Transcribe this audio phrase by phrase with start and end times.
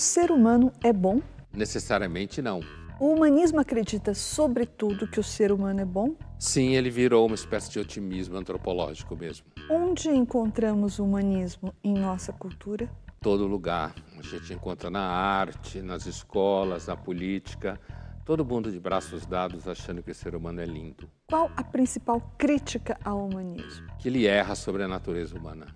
[0.00, 1.20] O ser humano é bom?
[1.52, 2.60] Necessariamente não.
[2.98, 6.16] O humanismo acredita, sobretudo, que o ser humano é bom?
[6.38, 9.44] Sim, ele virou uma espécie de otimismo antropológico mesmo.
[9.68, 12.88] Onde encontramos o humanismo em nossa cultura?
[13.20, 13.94] Todo lugar.
[14.18, 17.78] A gente encontra na arte, nas escolas, na política.
[18.24, 21.10] Todo mundo de braços dados achando que o ser humano é lindo.
[21.28, 23.86] Qual a principal crítica ao humanismo?
[23.98, 25.66] Que ele erra sobre a natureza humana.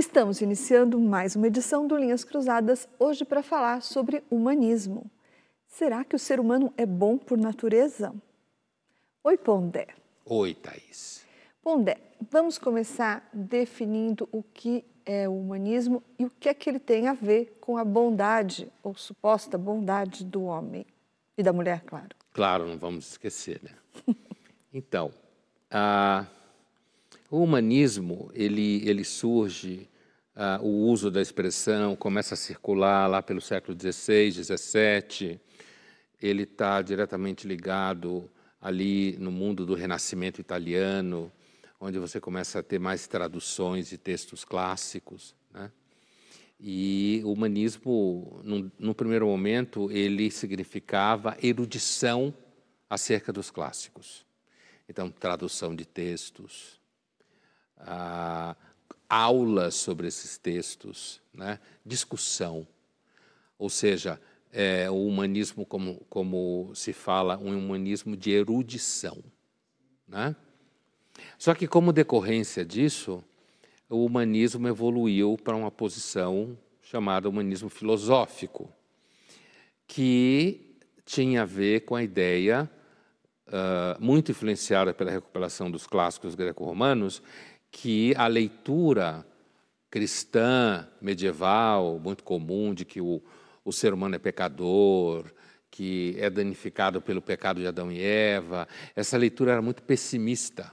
[0.00, 5.10] Estamos iniciando mais uma edição do Linhas Cruzadas, hoje para falar sobre humanismo.
[5.66, 8.10] Será que o ser humano é bom por natureza?
[9.22, 9.88] Oi, Pondé.
[10.24, 11.26] Oi, Thaís.
[11.62, 11.98] Pondé,
[12.30, 17.06] vamos começar definindo o que é o humanismo e o que é que ele tem
[17.06, 20.86] a ver com a bondade, ou suposta bondade do homem
[21.36, 22.16] e da mulher, claro.
[22.32, 24.16] Claro, não vamos esquecer, né?
[24.72, 25.12] então,
[25.70, 26.24] a,
[27.30, 29.88] o humanismo, ele, ele surge
[30.34, 35.40] uh, o uso da expressão começa a circular lá pelo século XVI, XVII.
[36.20, 38.28] Ele está diretamente ligado
[38.60, 41.30] ali no mundo do Renascimento italiano,
[41.80, 45.34] onde você começa a ter mais traduções de textos clássicos.
[45.54, 45.70] Né?
[46.58, 48.40] E o humanismo,
[48.76, 52.34] no, primeiro momento, ele significava erudição
[52.88, 54.26] acerca dos clássicos.
[54.88, 56.79] Então, tradução de textos,
[57.86, 58.56] ah,
[59.08, 61.58] aulas sobre esses textos, né?
[61.84, 62.66] discussão.
[63.58, 64.20] Ou seja,
[64.52, 69.22] é, o humanismo, como, como se fala, um humanismo de erudição.
[70.06, 70.34] Né?
[71.38, 73.22] Só que, como decorrência disso,
[73.88, 78.72] o humanismo evoluiu para uma posição chamada humanismo filosófico,
[79.86, 82.70] que tinha a ver com a ideia,
[83.48, 87.22] uh, muito influenciada pela recuperação dos clássicos greco-romanos,
[87.70, 89.26] que a leitura
[89.90, 93.22] cristã medieval, muito comum, de que o,
[93.64, 95.24] o ser humano é pecador,
[95.70, 100.72] que é danificado pelo pecado de Adão e Eva, essa leitura era muito pessimista.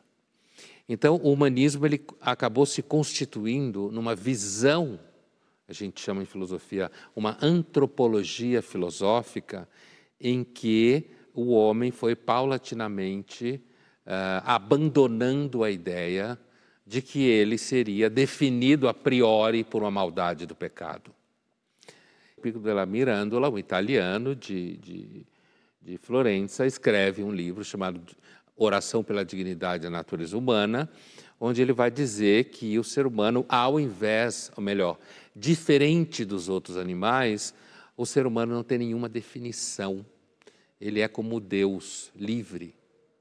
[0.89, 4.99] Então, o humanismo ele acabou se constituindo numa visão,
[5.67, 9.67] a gente chama em filosofia, uma antropologia filosófica,
[10.19, 13.61] em que o homem foi paulatinamente
[14.05, 16.39] uh, abandonando a ideia
[16.87, 21.11] de que ele seria definido a priori por uma maldade do pecado.
[22.41, 25.25] Pico della Mirandola, um italiano de, de,
[25.81, 28.01] de Florença, escreve um livro chamado
[28.55, 30.89] Oração pela Dignidade da Natureza Humana,
[31.37, 34.97] onde ele vai dizer que o ser humano, ao invés, ou melhor,
[35.35, 37.53] diferente dos outros animais,
[37.97, 40.05] o ser humano não tem nenhuma definição.
[40.79, 42.73] Ele é como Deus, livre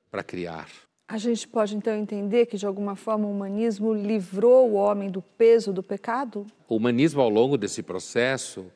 [0.09, 0.69] para criar.
[1.09, 5.23] A gente pode então entender que, de alguma forma, o humanismo livrou o homem do
[5.23, 6.45] peso do pecado?
[6.69, 8.67] O humanismo, ao longo desse processo,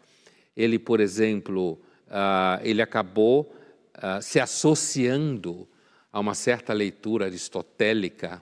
[0.56, 1.72] ele, por exemplo,
[2.06, 3.52] uh, ele acabou
[3.96, 5.66] uh, se associando
[6.12, 8.40] a uma certa leitura aristotélica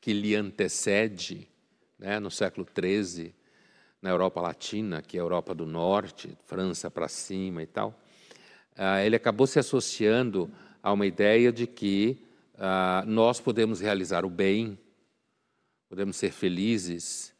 [0.00, 1.48] que lhe antecede,
[1.96, 3.32] né, no século XIII,
[4.02, 7.90] na Europa Latina, que é a Europa do Norte, França para cima e tal.
[8.76, 10.50] Uh, ele acabou se associando
[10.82, 12.27] a uma ideia de que
[12.58, 14.78] ah, nós podemos realizar o bem,
[15.88, 17.32] podemos ser felizes,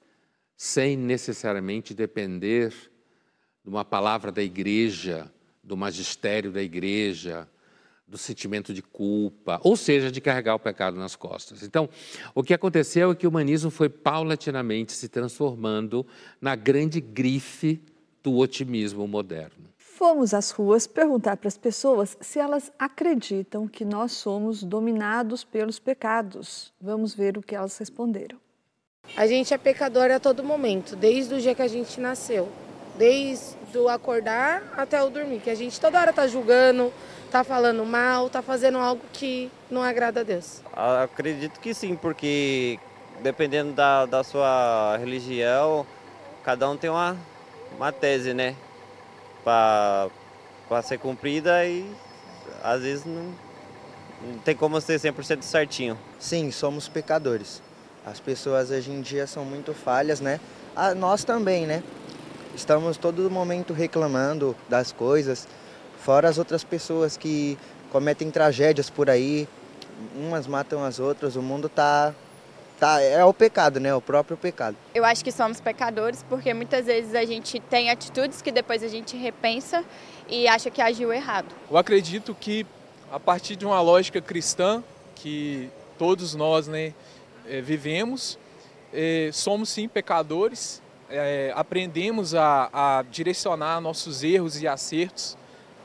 [0.56, 2.70] sem necessariamente depender
[3.62, 5.30] de uma palavra da igreja,
[5.62, 7.48] do magistério da igreja,
[8.06, 11.62] do sentimento de culpa, ou seja, de carregar o pecado nas costas.
[11.62, 11.88] Então,
[12.34, 16.06] o que aconteceu é que o humanismo foi paulatinamente se transformando
[16.40, 17.82] na grande grife
[18.22, 19.68] do otimismo moderno.
[19.98, 25.80] Fomos às ruas perguntar para as pessoas se elas acreditam que nós somos dominados pelos
[25.80, 26.72] pecados.
[26.80, 28.38] Vamos ver o que elas responderam.
[29.16, 32.48] A gente é pecador a todo momento, desde o dia que a gente nasceu.
[32.96, 36.92] Desde o acordar até o dormir, que a gente toda hora está julgando,
[37.26, 40.62] está falando mal, está fazendo algo que não agrada a Deus.
[41.02, 42.78] Acredito que sim, porque
[43.20, 45.84] dependendo da, da sua religião,
[46.44, 47.16] cada um tem uma,
[47.76, 48.54] uma tese, né?
[50.68, 51.90] Para ser cumprida e
[52.62, 53.32] às vezes não,
[54.22, 55.98] não tem como ser 100% certinho.
[56.18, 57.62] Sim, somos pecadores.
[58.04, 60.38] As pessoas hoje em dia são muito falhas, né?
[60.76, 61.82] Ah, nós também, né?
[62.54, 65.46] Estamos todo momento reclamando das coisas,
[66.00, 67.58] fora as outras pessoas que
[67.90, 69.48] cometem tragédias por aí,
[70.14, 72.14] umas matam as outras, o mundo tá
[72.78, 73.92] Tá, é o pecado, né?
[73.92, 74.76] O próprio pecado.
[74.94, 78.88] Eu acho que somos pecadores porque muitas vezes a gente tem atitudes que depois a
[78.88, 79.84] gente repensa
[80.28, 81.52] e acha que agiu errado.
[81.68, 82.64] Eu acredito que
[83.10, 84.82] a partir de uma lógica cristã
[85.16, 86.94] que todos nós né,
[87.46, 88.38] é, vivemos,
[88.92, 90.80] é, somos sim pecadores,
[91.10, 95.36] é, aprendemos a, a direcionar nossos erros e acertos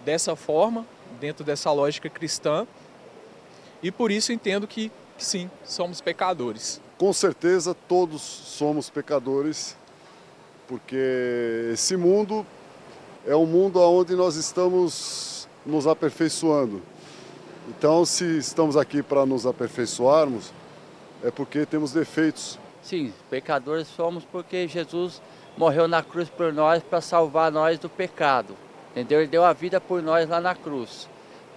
[0.05, 0.85] dessa forma,
[1.19, 2.67] dentro dessa lógica cristã,
[3.81, 6.82] e por isso entendo que sim, somos pecadores.
[6.97, 9.75] Com certeza todos somos pecadores,
[10.67, 12.45] porque esse mundo
[13.25, 16.81] é um mundo onde nós estamos nos aperfeiçoando.
[17.69, 20.51] Então, se estamos aqui para nos aperfeiçoarmos,
[21.23, 22.59] é porque temos defeitos.
[22.81, 25.21] Sim, pecadores somos porque Jesus
[25.57, 28.55] morreu na cruz por nós para salvar nós do pecado.
[28.91, 29.21] Entendeu?
[29.21, 31.07] Ele deu a vida por nós lá na cruz,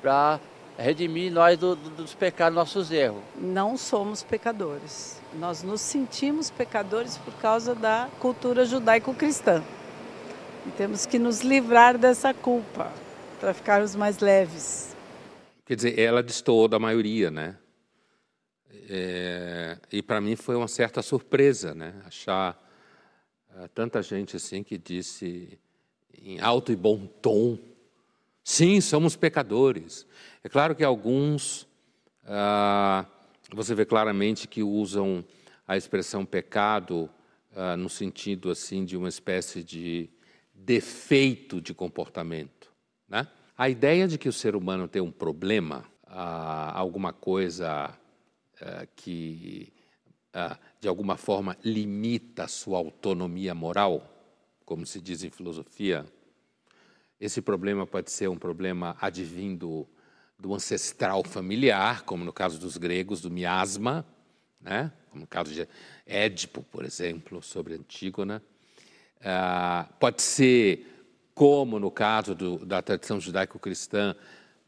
[0.01, 0.41] para
[0.79, 3.23] redimir nós do, do, dos pecados, nossos erros.
[3.37, 5.16] Não somos pecadores.
[5.39, 9.63] Nós nos sentimos pecadores por causa da cultura judaico-cristã.
[10.67, 12.91] E temos que nos livrar dessa culpa
[13.39, 14.97] para ficarmos mais leves.
[15.67, 17.57] Quer dizer, ela destoou da maioria, né?
[18.89, 22.01] É, e para mim foi uma certa surpresa, né?
[22.07, 22.59] Achar
[23.55, 25.59] uh, tanta gente assim que disse
[26.15, 27.59] em alto e bom tom,
[28.43, 30.07] sim, somos pecadores.
[30.43, 31.63] É claro que alguns
[32.25, 33.07] uh,
[33.53, 35.25] você vê claramente que usam
[35.67, 37.09] a expressão pecado
[37.53, 40.11] uh, no sentido assim de uma espécie de
[40.55, 42.73] defeito de comportamento,
[43.09, 43.29] né?
[43.59, 47.99] A ideia de que o ser humano tem um problema, ah, alguma coisa
[48.61, 49.73] ah, que
[50.79, 54.07] de alguma forma limita a sua autonomia moral,
[54.67, 56.05] como se diz em filosofia,
[57.19, 59.89] esse problema pode ser um problema advindo
[60.39, 64.07] do ancestral familiar, como no caso dos gregos, do miasma,
[64.61, 64.93] né?
[65.11, 65.67] como no caso de
[66.07, 68.43] Édipo, por exemplo, sobre Antígona.
[69.19, 70.87] Uh, pode ser
[71.35, 74.15] como no caso do, da tradição judaico-cristã,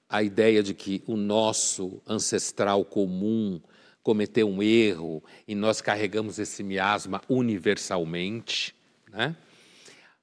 [0.09, 3.61] a ideia de que o nosso ancestral comum
[4.03, 8.75] cometeu um erro e nós carregamos esse miasma universalmente,
[9.11, 9.37] né?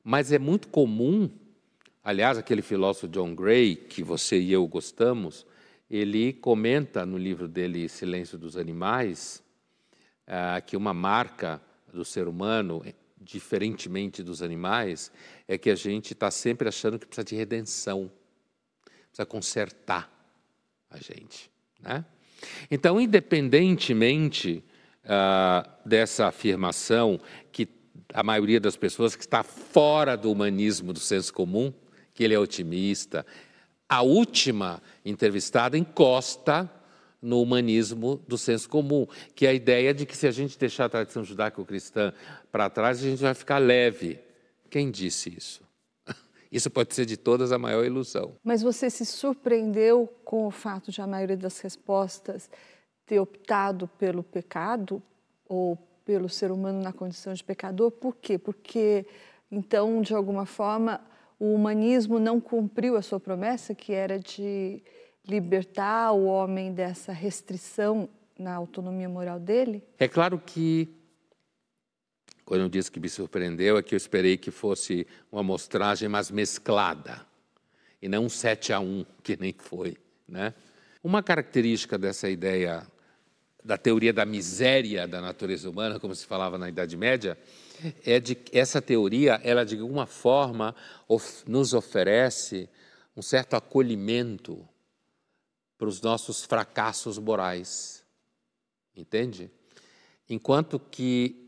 [0.04, 1.30] Mas é muito comum,
[2.06, 5.46] aliás, aquele filósofo John Gray, que você e eu gostamos,
[5.90, 9.44] ele comenta no livro dele Silêncio dos Animais,
[10.28, 11.60] ah, que uma marca
[11.92, 12.84] do ser humano
[13.20, 15.12] diferentemente dos animais,
[15.48, 18.12] é que a gente está sempre achando que precisa de redenção,
[19.08, 20.12] precisa consertar
[20.92, 21.50] a gente.
[21.82, 22.06] Né?
[22.70, 24.64] Então, independentemente
[25.06, 27.20] uh, dessa afirmação
[27.52, 27.68] que
[28.14, 31.74] a maioria das pessoas que está fora do humanismo do senso comum,
[32.16, 33.24] que ele é otimista,
[33.88, 36.72] a última entrevistada encosta
[37.22, 40.86] no humanismo do senso comum, que é a ideia de que se a gente deixar
[40.86, 42.14] a tradição judaico-cristã
[42.52, 44.20] para trás, a gente vai ficar leve.
[44.70, 45.62] Quem disse isso?
[46.52, 48.36] Isso pode ser de todas a maior ilusão.
[48.44, 52.50] Mas você se surpreendeu com o fato de a maioria das respostas
[53.06, 55.02] ter optado pelo pecado
[55.48, 57.92] ou pelo ser humano na condição de pecador?
[57.92, 58.38] Por quê?
[58.38, 59.06] Porque,
[59.52, 61.02] então, de alguma forma,
[61.40, 64.82] o humanismo não cumpriu a sua promessa, que era de
[65.28, 69.84] libertar o homem dessa restrição na autonomia moral dele?
[69.98, 70.90] É claro que
[72.46, 76.30] quando eu disse que me surpreendeu, é que eu esperei que fosse uma amostragem mais
[76.30, 77.26] mesclada,
[78.00, 79.98] e não um 7 a 1, que nem foi.
[80.28, 80.54] Né?
[81.04, 82.86] Uma característica dessa ideia
[83.64, 87.36] da teoria da miséria da natureza humana, como se falava na Idade Média,
[88.06, 90.76] é de essa teoria, ela de alguma forma
[91.08, 92.70] of, nos oferece
[93.16, 94.68] um certo acolhimento
[95.78, 98.04] para os nossos fracassos morais.
[98.96, 99.52] Entende?
[100.30, 101.46] Enquanto que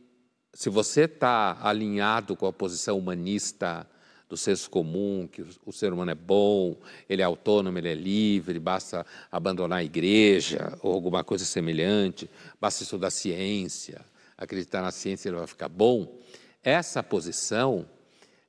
[0.54, 3.88] se você está alinhado com a posição humanista
[4.30, 6.76] do senso comum, que o ser humano é bom,
[7.08, 12.30] ele é autônomo, ele é livre, basta abandonar a igreja ou alguma coisa semelhante,
[12.60, 14.04] basta estudar ciência,
[14.38, 16.20] acreditar na ciência ele vai ficar bom.
[16.64, 17.88] Essa posição,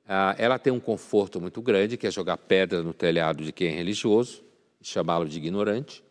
[0.07, 3.69] ah, ela tem um conforto muito grande, que é jogar pedra no telhado de quem
[3.69, 4.43] é religioso,
[4.81, 6.03] chamá-lo de ignorante,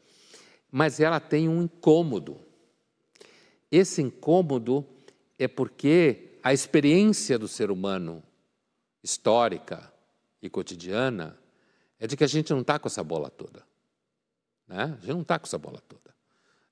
[0.71, 2.39] mas ela tem um incômodo.
[3.71, 4.85] Esse incômodo
[5.39, 8.23] é porque a experiência do ser humano,
[9.03, 9.93] histórica
[10.43, 11.39] e cotidiana,
[11.99, 13.63] é de que a gente não está com essa bola toda.
[14.67, 14.83] Né?
[14.83, 16.15] A gente não está com essa bola toda.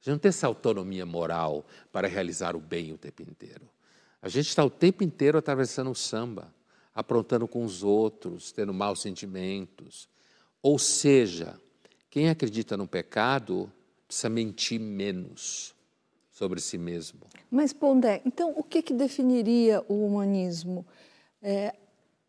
[0.07, 3.69] Gente não tem essa autonomia moral para realizar o bem o tempo inteiro.
[4.23, 6.55] A gente está o tempo inteiro atravessando o samba,
[6.95, 10.09] aprontando com os outros, tendo maus sentimentos.
[10.63, 11.61] Ou seja,
[12.09, 13.69] quem acredita no pecado
[14.07, 15.75] precisa mentir menos
[16.31, 17.23] sobre si mesmo.
[17.51, 20.87] Mas, Pondé, então o que, que definiria o humanismo?
[21.43, 21.75] É,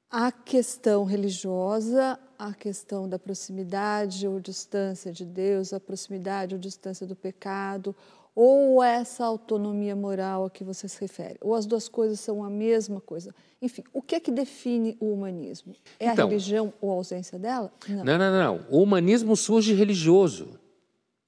[0.10, 7.06] a questão religiosa, a questão da proximidade ou distância de Deus, a proximidade ou distância
[7.06, 7.96] do pecado,
[8.36, 11.39] ou essa autonomia moral a que você se refere?
[11.41, 13.34] Ou as duas coisas são a mesma coisa?
[13.60, 15.75] Enfim, o que é que define o humanismo?
[16.00, 17.74] É então, a religião ou a ausência dela?
[17.89, 18.03] Não.
[18.03, 18.65] não, não, não.
[18.70, 20.60] O humanismo surge religioso.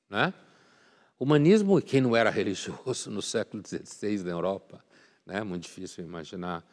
[0.08, 0.32] Né?
[1.18, 4.84] O humanismo, quem não era religioso no século XVI na Europa,
[5.26, 5.42] né?
[5.44, 6.64] muito difícil imaginar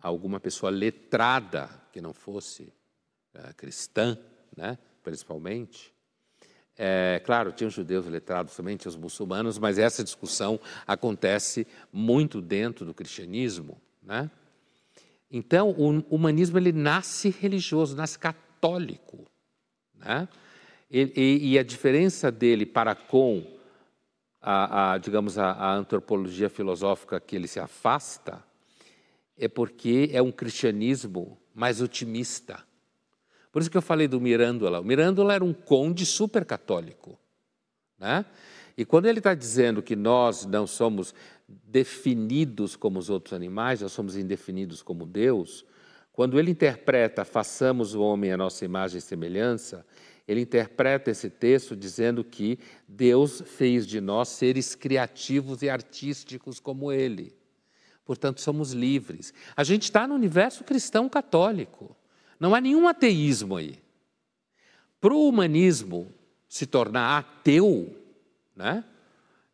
[0.00, 2.72] alguma pessoa letrada que não fosse
[3.56, 4.18] cristã,
[4.56, 4.78] né?
[5.02, 5.92] principalmente.
[6.76, 12.40] É, claro, tinha os judeus letrados também, tinha os muçulmanos, mas essa discussão acontece muito
[12.40, 13.80] dentro do cristianismo.
[14.02, 14.30] Né?
[15.30, 19.24] Então, o humanismo ele nasce religioso, nasce católico.
[19.94, 20.28] Né?
[20.90, 23.54] E, e, e a diferença dele para com
[24.40, 28.44] a, a digamos, a, a antropologia filosófica que ele se afasta
[29.36, 32.62] é porque é um cristianismo mais otimista.
[33.54, 34.80] Por isso que eu falei do Mirandola.
[34.80, 37.16] O Mirandola era um conde super católico.
[37.96, 38.24] Né?
[38.76, 41.14] E quando ele está dizendo que nós não somos
[41.46, 45.64] definidos como os outros animais, nós somos indefinidos como Deus,
[46.10, 49.86] quando ele interpreta façamos o homem a nossa imagem e semelhança,
[50.26, 52.58] ele interpreta esse texto dizendo que
[52.88, 57.32] Deus fez de nós seres criativos e artísticos como ele.
[58.04, 59.32] Portanto, somos livres.
[59.56, 61.96] A gente está no universo cristão católico.
[62.38, 63.78] Não há nenhum ateísmo aí.
[65.00, 66.10] Para o humanismo
[66.48, 67.94] se tornar ateu,
[68.56, 68.84] né?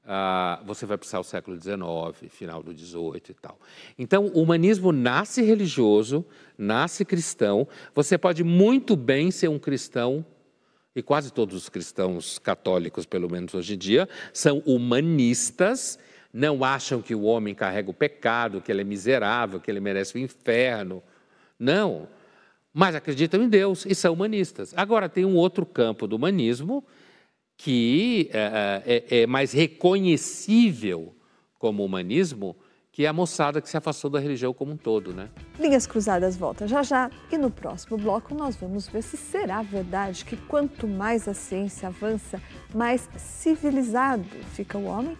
[0.04, 3.58] Ah, você vai precisar o século XIX, final do XVIII e tal.
[3.98, 6.24] Então, o humanismo nasce religioso,
[6.58, 7.68] nasce cristão.
[7.94, 10.24] Você pode muito bem ser um cristão,
[10.94, 15.98] e quase todos os cristãos católicos, pelo menos hoje em dia, são humanistas,
[16.32, 20.16] não acham que o homem carrega o pecado, que ele é miserável, que ele merece
[20.16, 21.02] o inferno.
[21.58, 22.08] Não
[22.72, 24.72] mas acreditam em Deus e são humanistas.
[24.76, 26.84] Agora, tem um outro campo do humanismo
[27.56, 31.14] que é, é, é mais reconhecível
[31.58, 32.56] como humanismo,
[32.90, 35.28] que é a moçada que se afastou da religião como um todo, né?
[35.58, 40.24] Linhas Cruzadas volta já já e no próximo bloco nós vamos ver se será verdade
[40.24, 42.40] que quanto mais a ciência avança,
[42.74, 44.24] mais civilizado
[44.54, 45.16] fica o homem.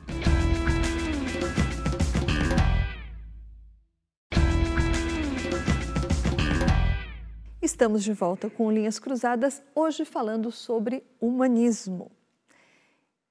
[7.81, 12.13] Estamos de volta com Linhas Cruzadas, hoje falando sobre humanismo.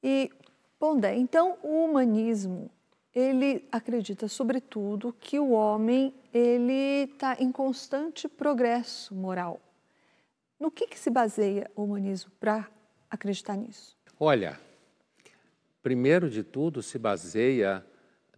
[0.02, 0.32] E,
[0.80, 2.72] Pondé, então o humanismo,
[3.14, 9.62] ele acredita, sobretudo, que o homem ele está em constante progresso moral.
[10.60, 12.68] No que, que se baseia o humanismo para
[13.08, 13.96] acreditar nisso?
[14.20, 14.60] Olha,
[15.84, 17.86] primeiro de tudo, se baseia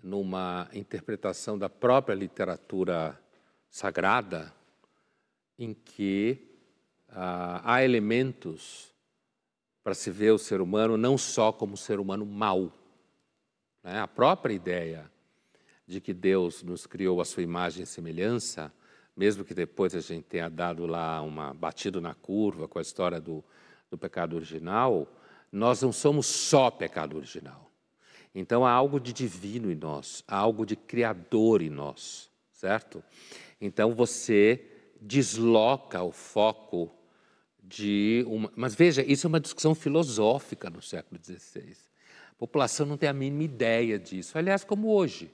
[0.04, 3.18] numa interpretação da própria literatura
[3.70, 4.54] sagrada,
[5.58, 6.58] em que
[7.10, 8.92] ah, há elementos
[9.84, 12.72] para se ver o ser humano não só como ser humano mau.
[13.84, 14.00] Né?
[14.00, 15.12] A própria ideia
[15.88, 18.72] de que Deus nos criou a sua imagem e semelhança,
[19.16, 23.20] mesmo que depois a gente tenha dado lá uma batido na curva com a história
[23.20, 23.44] do,
[23.90, 25.08] do pecado original,
[25.52, 27.70] nós não somos só pecado original.
[28.34, 33.04] Então há algo de divino em nós, há algo de criador em nós, certo?
[33.60, 34.71] Então você
[35.02, 36.92] desloca o foco
[37.62, 38.52] de uma.
[38.56, 41.76] Mas veja, isso é uma discussão filosófica no século XVI.
[42.32, 44.38] A população não tem a mínima ideia disso.
[44.38, 45.32] Aliás, como hoje,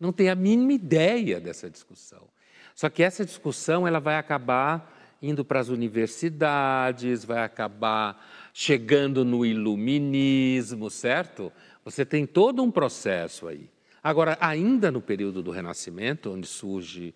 [0.00, 2.28] não tem a mínima ideia dessa discussão.
[2.74, 4.92] Só que essa discussão ela vai acabar
[5.22, 11.52] indo para as universidades, vai acabar chegando no iluminismo, certo?
[11.84, 13.70] Você tem todo um processo aí.
[14.02, 17.14] Agora, ainda no período do Renascimento, onde surge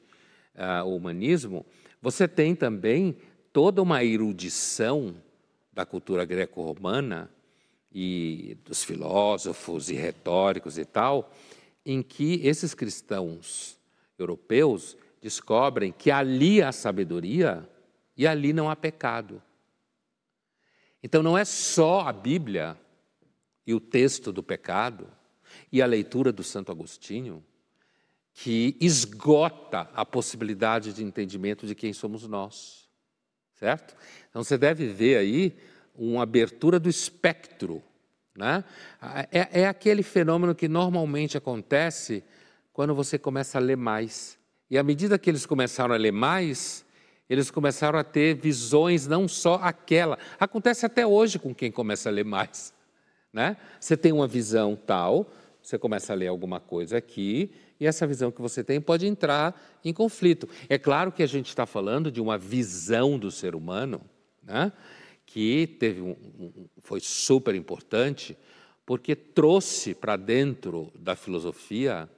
[0.54, 1.66] uh, o humanismo,
[2.00, 3.16] você tem também
[3.52, 5.16] toda uma erudição
[5.72, 7.30] da cultura greco-romana
[7.92, 11.32] e dos filósofos e retóricos e tal,
[11.84, 13.78] em que esses cristãos
[14.18, 17.68] europeus descobrem que ali há sabedoria
[18.16, 19.42] e ali não há pecado.
[21.02, 22.76] Então não é só a Bíblia
[23.66, 25.08] e o texto do pecado
[25.72, 27.44] e a leitura do Santo Agostinho
[28.40, 32.88] que esgota a possibilidade de entendimento de quem somos nós,
[33.54, 33.96] certo?
[34.30, 35.56] Então você deve ver aí
[35.92, 37.82] uma abertura do espectro,
[38.36, 38.62] né?
[39.32, 42.22] É, é aquele fenômeno que normalmente acontece
[42.72, 44.38] quando você começa a ler mais.
[44.70, 46.86] E à medida que eles começaram a ler mais,
[47.28, 50.16] eles começaram a ter visões não só aquela.
[50.38, 52.72] Acontece até hoje com quem começa a ler mais.
[53.32, 53.56] Né?
[53.80, 55.28] Você tem uma visão tal,
[55.60, 59.78] você começa a ler alguma coisa aqui e essa visão que você tem pode entrar
[59.84, 60.48] em conflito.
[60.68, 64.00] É claro que a gente está falando de uma visão do ser humano,
[64.42, 64.72] né?
[65.26, 66.16] que teve um,
[66.82, 68.36] foi super importante,
[68.86, 72.08] porque trouxe para dentro da filosofia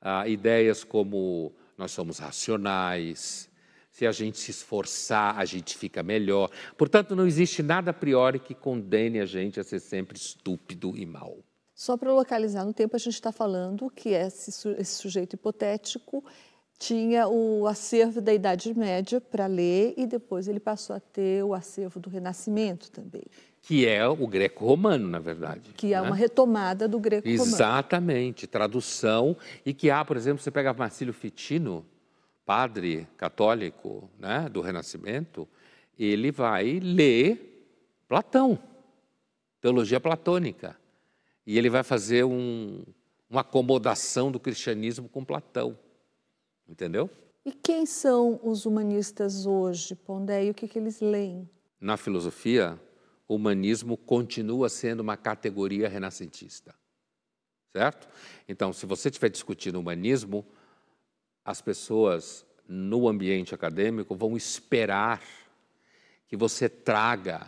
[0.00, 3.48] ah, ideias como nós somos racionais,
[3.90, 6.50] se a gente se esforçar, a gente fica melhor.
[6.76, 11.04] Portanto, não existe nada a priori que condene a gente a ser sempre estúpido e
[11.04, 11.36] mal.
[11.78, 16.24] Só para localizar no tempo, a gente está falando que esse, esse sujeito hipotético
[16.76, 21.54] tinha o acervo da Idade Média para ler e depois ele passou a ter o
[21.54, 23.22] acervo do Renascimento também.
[23.62, 25.72] Que é o greco-romano, na verdade.
[25.76, 26.08] Que é né?
[26.08, 27.44] uma retomada do greco-romano.
[27.44, 29.36] Exatamente, tradução.
[29.64, 31.86] E que há, por exemplo, você pega Marcílio Fitino,
[32.44, 35.46] padre católico né, do Renascimento,
[35.96, 37.44] ele vai ler
[38.08, 38.58] Platão,
[39.60, 40.76] teologia platônica.
[41.48, 42.84] E ele vai fazer um,
[43.30, 45.78] uma acomodação do cristianismo com Platão.
[46.68, 47.08] Entendeu?
[47.42, 51.48] E quem são os humanistas hoje, Pondé, e o que, que eles leem?
[51.80, 52.78] Na filosofia,
[53.26, 56.74] o humanismo continua sendo uma categoria renascentista.
[57.72, 58.06] Certo?
[58.46, 60.44] Então, se você estiver discutindo humanismo,
[61.42, 65.22] as pessoas no ambiente acadêmico vão esperar
[66.28, 67.46] que você traga,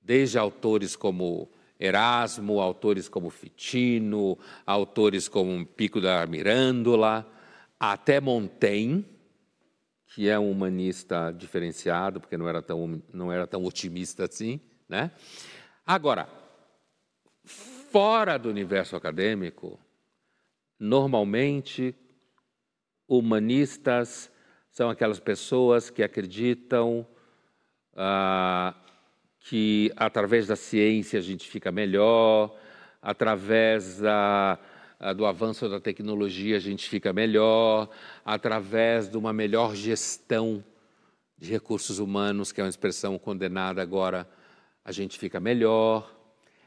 [0.00, 7.30] desde autores como Erasmo, autores como Fitino, autores como Pico da Mirândola,
[7.78, 9.04] até Montaigne,
[10.06, 14.60] que é um humanista diferenciado, porque não era tão, não era tão otimista assim.
[14.88, 15.10] Né?
[15.84, 16.28] Agora,
[17.44, 19.78] fora do universo acadêmico,
[20.78, 21.94] normalmente,
[23.06, 24.30] humanistas
[24.70, 27.06] são aquelas pessoas que acreditam
[27.94, 28.74] ah,
[29.48, 32.56] que através da ciência a gente fica melhor,
[33.00, 34.58] através da
[35.14, 37.88] do avanço da tecnologia a gente fica melhor,
[38.24, 40.64] através de uma melhor gestão
[41.38, 44.26] de recursos humanos, que é uma expressão condenada agora,
[44.82, 46.12] a gente fica melhor.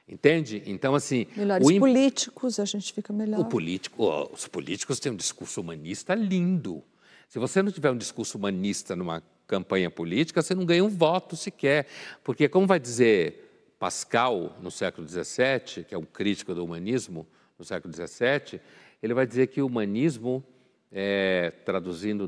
[0.07, 0.61] Entende?
[0.65, 1.25] Então, assim.
[1.35, 3.39] Melhores políticos, a gente fica melhor.
[3.39, 6.83] O político, os políticos têm um discurso humanista lindo.
[7.27, 11.35] Se você não tiver um discurso humanista numa campanha política, você não ganha um voto
[11.35, 11.87] sequer.
[12.23, 17.65] Porque, como vai dizer Pascal, no século XVII, que é um crítico do humanismo, no
[17.65, 18.61] século XVII,
[19.01, 20.43] ele vai dizer que o humanismo,
[20.91, 22.27] é, traduzindo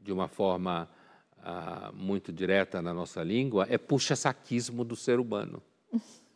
[0.00, 0.88] de uma forma
[1.42, 5.60] ah, muito direta na nossa língua, é puxa-saquismo do ser humano,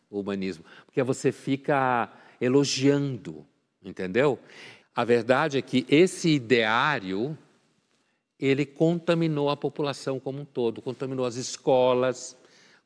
[0.09, 0.65] o humanismo.
[0.85, 3.45] Porque você fica elogiando,
[3.81, 4.37] entendeu?
[4.93, 7.37] A verdade é que esse ideário,
[8.39, 12.37] ele contaminou a população como um todo, contaminou as escolas,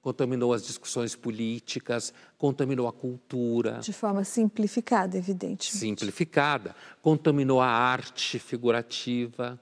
[0.01, 3.79] contaminou as discussões políticas, contaminou a cultura.
[3.79, 5.77] De forma simplificada, evidentemente.
[5.77, 6.75] Simplificada.
[7.01, 9.59] Contaminou a arte figurativa.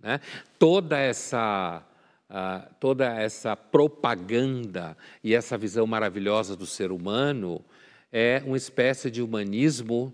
[0.00, 0.20] Né?
[0.58, 1.82] Toda essa.
[2.24, 7.62] Uh, toda essa propaganda e essa visão maravilhosa do ser humano
[8.10, 10.12] é uma espécie de humanismo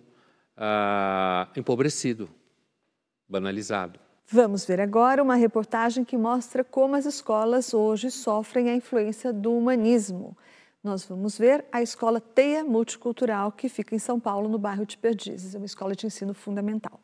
[0.57, 2.29] uh, empobrecido,
[3.29, 3.99] banalizado.
[4.33, 9.53] Vamos ver agora uma reportagem que mostra como as escolas hoje sofrem a influência do
[9.53, 10.39] humanismo.
[10.85, 14.97] Nós vamos ver a escola Teia Multicultural, que fica em São Paulo, no bairro de
[14.97, 15.57] Perdizes.
[15.57, 17.01] É uma escola de ensino fundamental.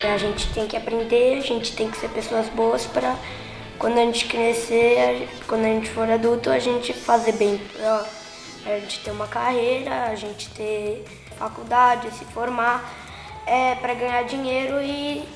[0.00, 3.14] A gente tem que aprender, a gente tem que ser pessoas boas para
[3.78, 7.60] quando a gente crescer, quando a gente for adulto, a gente fazer bem.
[8.64, 11.04] A gente ter uma carreira, a gente ter
[11.42, 12.88] faculdade, se formar,
[13.44, 15.28] é, para ganhar dinheiro e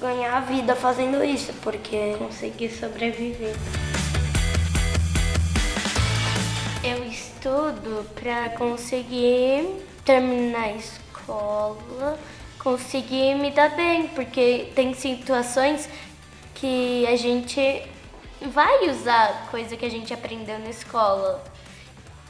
[0.00, 3.54] ganhar a vida fazendo isso, porque conseguir sobreviver.
[6.82, 12.18] Eu estudo para conseguir terminar a escola,
[12.58, 15.88] conseguir me dar bem, porque tem situações
[16.54, 17.82] que a gente
[18.40, 21.42] vai usar coisa que a gente aprendeu na escola.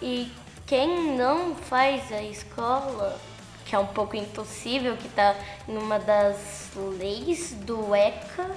[0.03, 0.31] E
[0.75, 3.17] quem não faz a escola,
[3.65, 5.37] que é um pouco impossível, que está
[5.69, 8.51] em uma das leis do ECA,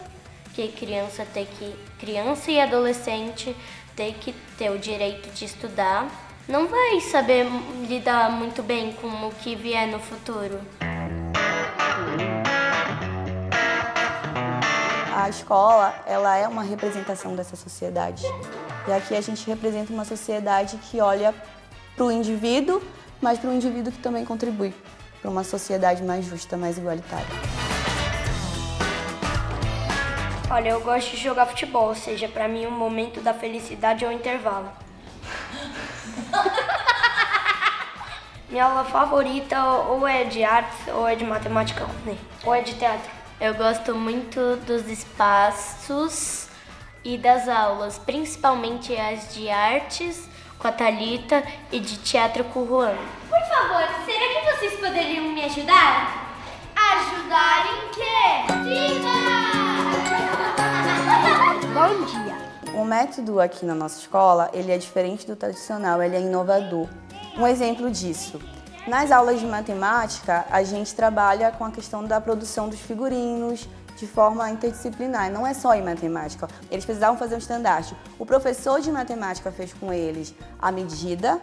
[0.56, 3.56] que criança tem que criança e adolescente
[3.95, 6.10] tem que ter o direito de estudar,
[6.47, 7.45] não vai saber
[7.88, 10.60] lidar muito bem com o que vier no futuro.
[15.15, 18.23] A escola, ela é uma representação dessa sociedade.
[18.88, 21.32] E aqui a gente representa uma sociedade que olha
[21.97, 22.81] para o indivíduo,
[23.19, 24.71] mas para um indivíduo que também contribui
[25.19, 27.25] para uma sociedade mais justa, mais igualitária.
[30.49, 34.07] Olha, eu gosto de jogar futebol, ou seja, para mim o momento da felicidade é
[34.07, 34.71] o intervalo.
[38.47, 41.86] Minha aula favorita ou é de artes, ou é de matemática,
[42.45, 43.10] ou é de teatro.
[43.41, 46.47] Eu gosto muito dos espaços
[47.03, 52.67] e das aulas, principalmente as de artes com a Thalita e de teatro com o
[52.67, 52.96] Juan.
[53.30, 56.36] Por favor, será que vocês poderiam me ajudar?
[56.76, 58.54] Ajudar em quê?
[58.63, 59.15] Diva!
[61.74, 62.48] Bom dia!
[62.74, 66.88] O método aqui na nossa escola, ele é diferente do tradicional, ele é inovador.
[67.38, 68.39] Um exemplo disso,
[68.88, 74.07] nas aulas de matemática, a gente trabalha com a questão da produção dos figurinos de
[74.07, 76.47] forma interdisciplinar, não é só em matemática.
[76.71, 77.97] Eles precisavam fazer um estandarte.
[78.17, 81.41] O professor de matemática fez com eles a medida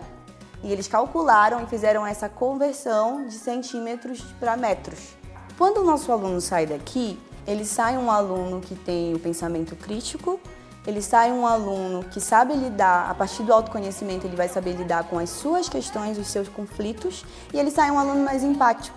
[0.62, 5.16] e eles calcularam e fizeram essa conversão de centímetros para metros.
[5.58, 10.40] Quando o nosso aluno sai daqui, ele sai um aluno que tem o pensamento crítico,
[10.86, 15.04] ele sai um aluno que sabe lidar, a partir do autoconhecimento, ele vai saber lidar
[15.04, 18.96] com as suas questões, os seus conflitos, e ele sai um aluno mais empático,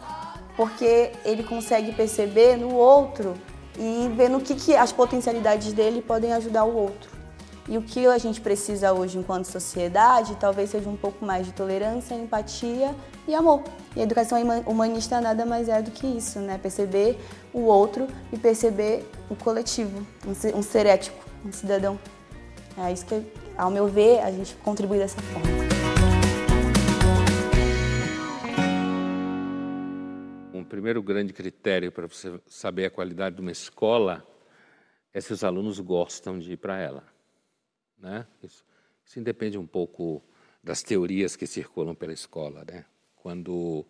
[0.57, 3.35] porque ele consegue perceber no outro
[3.77, 7.15] e ver no que, que as potencialidades dele podem ajudar o outro.
[7.69, 11.51] E o que a gente precisa hoje enquanto sociedade talvez seja um pouco mais de
[11.51, 12.95] tolerância, empatia
[13.27, 13.61] e amor.
[13.95, 16.57] E a educação humanista nada mais é do que isso, né?
[16.57, 17.19] Perceber
[17.53, 21.99] o outro e perceber o coletivo, um ser, ético um cidadão.
[22.77, 23.21] É isso que,
[23.57, 25.66] ao meu ver, a gente contribui dessa forma.
[30.67, 34.25] Primeiro grande critério para você saber a qualidade de uma escola
[35.13, 37.03] é se os alunos gostam de ir para ela.
[37.97, 38.27] Né?
[38.43, 38.63] Isso,
[39.03, 40.23] isso independe um pouco
[40.63, 42.63] das teorias que circulam pela escola.
[42.69, 42.85] Né?
[43.15, 43.85] Quando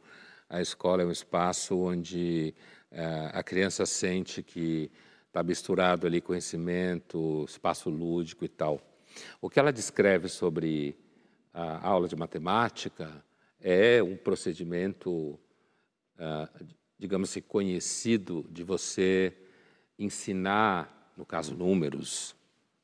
[0.50, 2.54] a escola é um espaço onde
[2.92, 4.90] uh, a criança sente que
[5.28, 8.80] está misturado ali conhecimento, espaço lúdico e tal.
[9.42, 10.98] O que ela descreve sobre
[11.54, 13.24] a aula de matemática
[13.60, 15.40] é um procedimento,
[16.98, 19.34] digamos assim, conhecido de você
[19.98, 22.36] ensinar, no caso, números,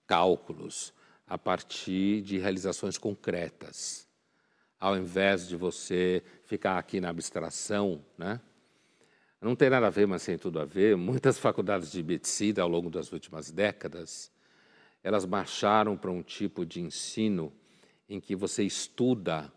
[0.08, 0.93] cálculos,
[1.28, 4.08] a partir de realizações concretas,
[4.80, 8.39] ao invés de você ficar aqui na abstração, né?
[9.41, 10.96] Não tem nada a ver, mas tem tudo a ver.
[10.96, 14.32] Muitas faculdades de medicina, ao longo das últimas décadas,
[15.04, 17.52] elas marcharam para um tipo de ensino
[18.08, 19.52] em que você estuda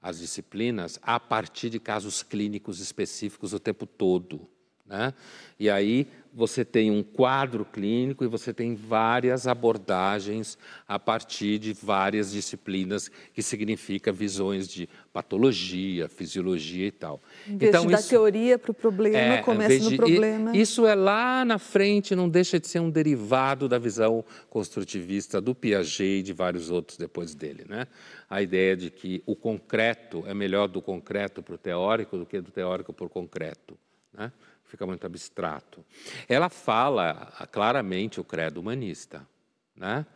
[0.00, 4.48] as disciplinas a partir de casos clínicos específicos o tempo todo.
[4.90, 5.14] Né?
[5.56, 11.72] E aí você tem um quadro clínico e você tem várias abordagens a partir de
[11.72, 17.20] várias disciplinas, que significa visões de patologia, fisiologia e tal.
[17.46, 20.56] Em vez então, de dar teoria para o problema, é, começa no de, problema.
[20.56, 25.54] Isso é lá na frente, não deixa de ser um derivado da visão construtivista do
[25.54, 27.64] Piaget e de vários outros depois dele.
[27.68, 27.86] Né?
[28.28, 32.40] A ideia de que o concreto é melhor do concreto para o teórico do que
[32.40, 33.76] do teórico para o concreto.
[34.20, 34.32] Né?
[34.64, 35.84] fica muito abstrato.
[36.28, 39.26] Ela fala ah, claramente o credo humanista,
[39.74, 40.06] né?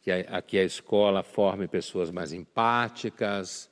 [0.00, 3.70] que, a, que a escola forme pessoas mais empáticas,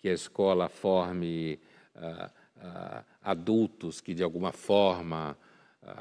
[0.00, 1.60] que a escola forme
[1.94, 5.36] uh, uh, adultos que, de alguma forma,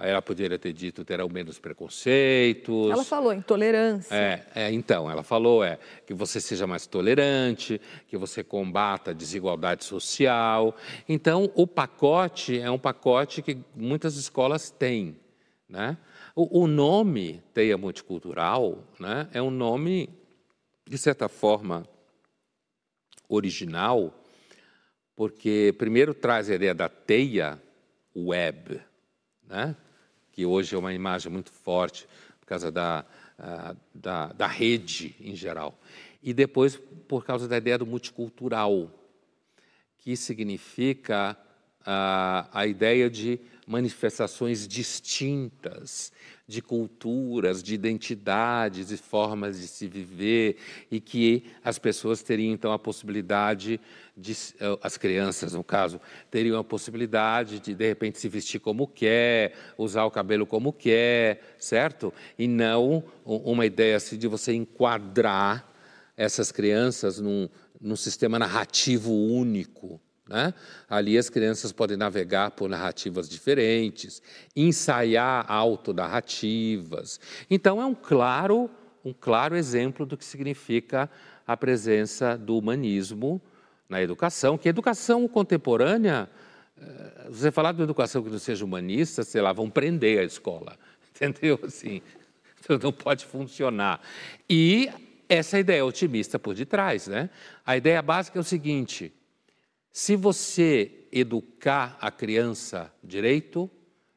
[0.01, 2.91] ela poderia ter dito terão menos preconceitos.
[2.91, 4.15] Ela falou intolerância.
[4.15, 9.13] É, é, então, ela falou é que você seja mais tolerante, que você combata a
[9.13, 10.75] desigualdade social.
[11.07, 15.15] Então, o pacote é um pacote que muitas escolas têm,
[15.69, 15.97] né?
[16.35, 20.09] O, o nome teia multicultural, né, é um nome
[20.85, 21.87] de certa forma
[23.29, 24.13] original,
[25.15, 27.61] porque primeiro traz a ideia da teia
[28.13, 28.81] web,
[29.47, 29.75] né?
[30.31, 32.07] que hoje é uma imagem muito forte
[32.39, 33.05] por causa da,
[33.39, 35.79] uh, da, da rede em geral.
[36.21, 36.75] E depois
[37.07, 38.91] por causa da ideia do multicultural,
[39.97, 41.37] que significa
[41.81, 46.11] uh, a ideia de manifestações distintas
[46.47, 50.57] de culturas, de identidades e formas de se viver,
[50.91, 53.79] e que as pessoas teriam então a possibilidade
[54.15, 58.87] de, eh, as crianças no caso, teriam a possibilidade de de repente se vestir como
[58.87, 62.13] quer, usar o cabelo como quer, certo?
[62.37, 65.73] E não uma ideia assim de você enquadrar
[66.15, 67.49] essas crianças num,
[67.81, 70.53] num sistema narrativo único, né?
[70.89, 74.21] Ali as crianças podem navegar por narrativas diferentes,
[74.55, 77.19] ensaiar autonarrativas.
[77.49, 78.69] Então é um claro,
[79.03, 81.09] um claro exemplo do que significa
[81.45, 83.39] a presença do humanismo
[83.87, 86.27] na educação, que a educação contemporânea,
[86.75, 90.23] eh, você falar de uma educação que não seja humanista, sei lá, vão prender a
[90.23, 90.75] escola,
[91.13, 91.59] entendeu?
[91.63, 92.01] Assim,
[92.81, 94.01] não pode funcionar.
[94.49, 94.89] E
[95.29, 97.29] essa ideia otimista por detrás, né?
[97.63, 99.13] A ideia básica é o seguinte:
[99.97, 103.71] Se você educar a criança direito,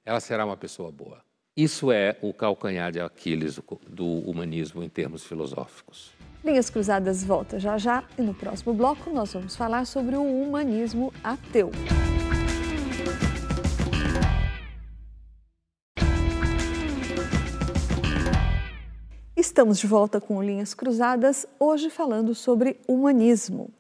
[0.05, 1.23] ela será uma pessoa boa.
[1.57, 6.11] Isso é o calcanhar de Aquiles do humanismo em termos filosóficos.
[6.45, 11.15] Linhas Cruzadas volta já já e no próximo bloco nós vamos falar sobre o humanismo
[11.23, 11.71] ateu.
[19.37, 23.78] Estamos de volta com Linhas Cruzadas, hoje falando sobre humanismo.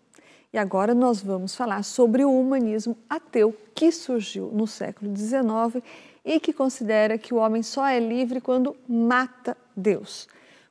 [0.50, 5.84] E agora nós vamos falar sobre o humanismo ateu que surgiu no século XIX
[6.24, 10.26] e que considera que o homem só é livre quando mata Deus.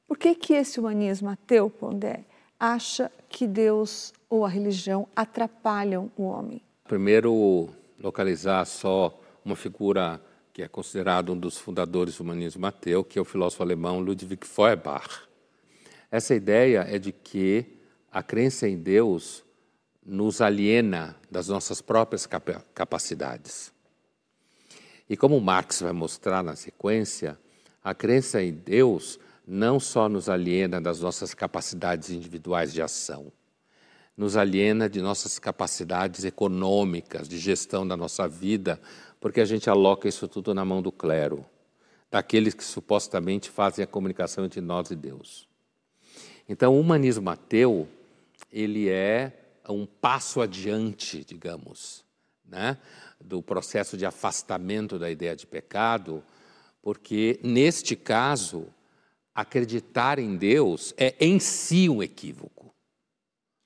[0.08, 2.26] Por que, que esse humanismo ateu, Pondé,
[2.60, 6.62] acha que Deus ou a religião atrapalham o homem?
[6.86, 10.20] Primeiro, localizar só uma figura
[10.52, 14.44] que é considerado um dos fundadores do humanismo ateu, que é o filósofo alemão Ludwig
[14.48, 15.28] Feuerbach.
[16.10, 17.78] Essa ideia é de que
[18.12, 19.44] a crença em Deus
[20.08, 22.26] nos aliena das nossas próprias
[22.74, 23.74] capacidades.
[25.10, 27.38] E como Marx vai mostrar na sequência,
[27.84, 33.32] a crença em Deus não só nos aliena das nossas capacidades individuais de ação,
[34.16, 38.80] nos aliena de nossas capacidades econômicas, de gestão da nossa vida,
[39.20, 41.46] porque a gente aloca isso tudo na mão do clero,
[42.10, 45.48] daqueles que supostamente fazem a comunicação entre nós e Deus.
[46.48, 47.88] Então, o humanismo ateu,
[48.52, 52.06] ele é um passo adiante, digamos,
[52.46, 52.78] né,
[53.20, 56.24] do processo de afastamento da ideia de pecado,
[56.82, 58.68] porque, neste caso,
[59.36, 62.74] acreditar em Deus é em si um equívoco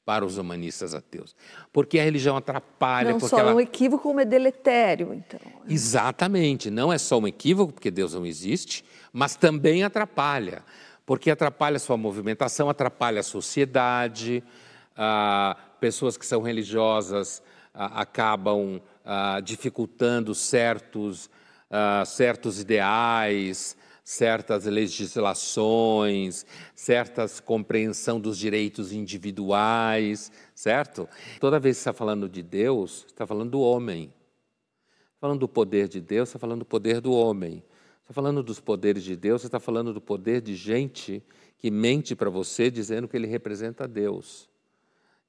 [0.04, 1.36] para os humanistas ateus.
[1.72, 3.12] Porque a religião atrapalha.
[3.12, 3.52] Não só ela...
[3.52, 5.40] é um equívoco, como é deletério, então.
[5.70, 6.70] Exatamente.
[6.70, 8.84] Não é só um equívoco, porque Deus não existe,
[9.14, 10.64] mas também atrapalha.
[11.06, 14.44] Porque atrapalha a sua movimentação, atrapalha a sociedade,
[14.96, 17.42] ah, pessoas que são religiosas
[17.74, 21.28] ah, acabam ah, dificultando certos,
[21.72, 31.10] ah, certos ideais, certas legislações, certas compreensão dos direitos individuais, certo?
[31.40, 34.14] Toda vez que está falando de Deus, está falando do homem.
[35.20, 37.64] Falando do poder de Deus, está falando do poder do homem.
[38.02, 41.24] Está falando dos poderes de Deus, está falando do poder de gente
[41.58, 44.51] que mente para você dizendo que ele representa Deus.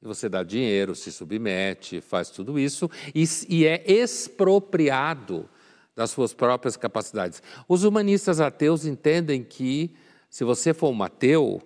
[0.02, 5.48] Você dá dinheiro, se submete, faz tudo isso e, e é expropriado
[5.94, 7.40] das suas próprias capacidades.
[7.68, 9.94] Os humanistas ateus entendem que,
[10.28, 11.62] se você for um ateu,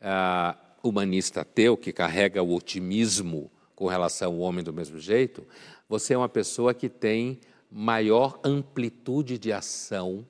[0.00, 5.44] uh, humanista ateu, que carrega o otimismo com relação ao homem do mesmo jeito,
[5.88, 10.24] você é uma pessoa que tem maior amplitude de ação,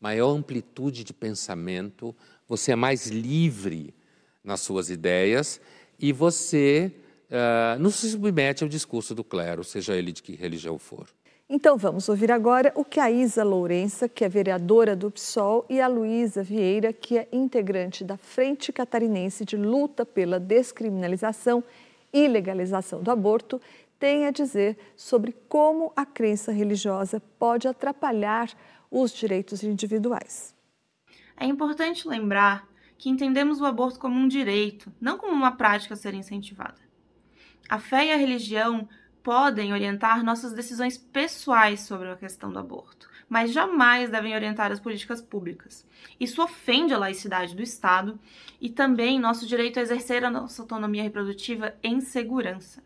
[0.00, 2.16] maior amplitude de pensamento,
[2.48, 3.94] você é mais livre
[4.42, 5.60] nas suas ideias
[6.00, 6.92] e você
[7.30, 11.06] uh, não se submete ao discurso do clero, seja ele de que religião for.
[11.52, 15.80] Então vamos ouvir agora o que a Isa Lourença, que é vereadora do PSOL, e
[15.80, 21.64] a Luísa Vieira, que é integrante da Frente Catarinense de Luta pela Descriminalização
[22.12, 23.60] e Legalização do Aborto,
[23.98, 28.48] têm a dizer sobre como a crença religiosa pode atrapalhar
[28.88, 30.54] os direitos individuais.
[31.36, 32.69] É importante lembrar
[33.00, 36.78] que entendemos o aborto como um direito, não como uma prática a ser incentivada.
[37.66, 38.86] A fé e a religião
[39.22, 44.78] podem orientar nossas decisões pessoais sobre a questão do aborto, mas jamais devem orientar as
[44.78, 45.86] políticas públicas.
[46.20, 48.20] Isso ofende a laicidade do Estado
[48.60, 52.82] e também nosso direito a exercer a nossa autonomia reprodutiva em segurança.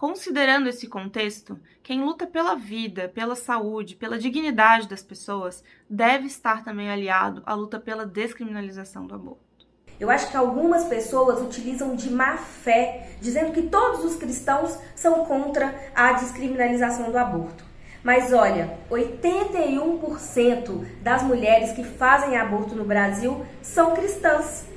[0.00, 6.64] Considerando esse contexto, quem luta pela vida, pela saúde, pela dignidade das pessoas deve estar
[6.64, 9.66] também aliado à luta pela descriminalização do aborto.
[10.00, 15.26] Eu acho que algumas pessoas utilizam de má fé, dizendo que todos os cristãos são
[15.26, 17.62] contra a descriminalização do aborto.
[18.02, 24.69] Mas olha, 81% das mulheres que fazem aborto no Brasil são cristãs.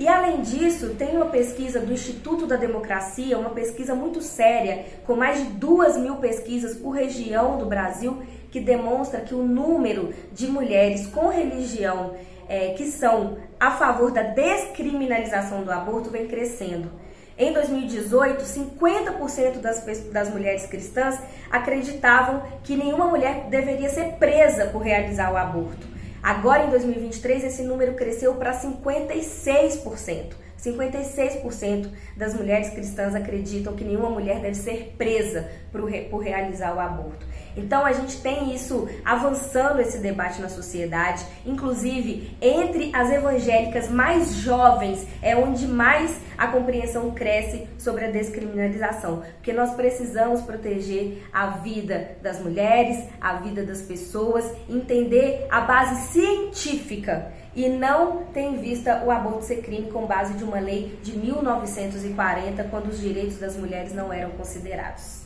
[0.00, 5.14] E além disso, tem uma pesquisa do Instituto da Democracia, uma pesquisa muito séria, com
[5.14, 10.46] mais de duas mil pesquisas por região do Brasil, que demonstra que o número de
[10.46, 12.14] mulheres com religião
[12.48, 16.90] é, que são a favor da descriminalização do aborto vem crescendo.
[17.36, 21.18] Em 2018, 50% das, das mulheres cristãs
[21.50, 25.89] acreditavam que nenhuma mulher deveria ser presa por realizar o aborto.
[26.22, 30.34] Agora, em 2023, esse número cresceu para 56%.
[30.62, 35.84] 56% das mulheres cristãs acreditam que nenhuma mulher deve ser presa por,
[36.20, 37.26] realizar o aborto.
[37.56, 44.34] Então a gente tem isso avançando esse debate na sociedade, inclusive entre as evangélicas mais
[44.34, 51.48] jovens é onde mais a compreensão cresce sobre a descriminalização, porque nós precisamos proteger a
[51.48, 57.32] vida das mulheres, a vida das pessoas, entender a base científica.
[57.54, 61.18] E não ter em vista o aborto ser crime com base de uma lei de
[61.18, 65.19] 1940, quando os direitos das mulheres não eram considerados.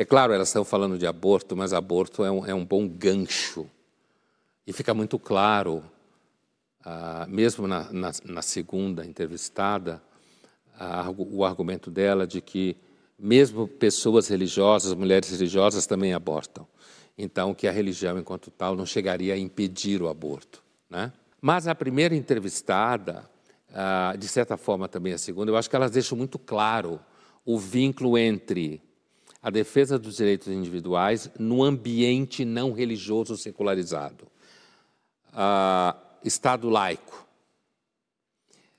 [0.00, 3.68] É claro, elas estão falando de aborto, mas aborto é um, é um bom gancho.
[4.64, 5.82] E fica muito claro,
[6.84, 10.00] ah, mesmo na, na, na, segunda entrevistada,
[10.78, 12.76] ah, o argumento dela de que
[13.18, 16.64] mesmo pessoas religiosas, mulheres religiosas também abortam.
[17.18, 20.62] Então, que a religião, enquanto tal, não chegaria a impedir o aborto.
[20.88, 21.12] Né?
[21.40, 23.28] Mas a primeira entrevistada,
[23.74, 27.00] ah, de certa forma também a segunda, eu acho que elas deixam muito claro
[27.44, 28.80] o vínculo entre
[29.42, 34.26] a defesa dos direitos individuais no ambiente não religioso secularizado.
[35.28, 37.26] Uh, Estado laico,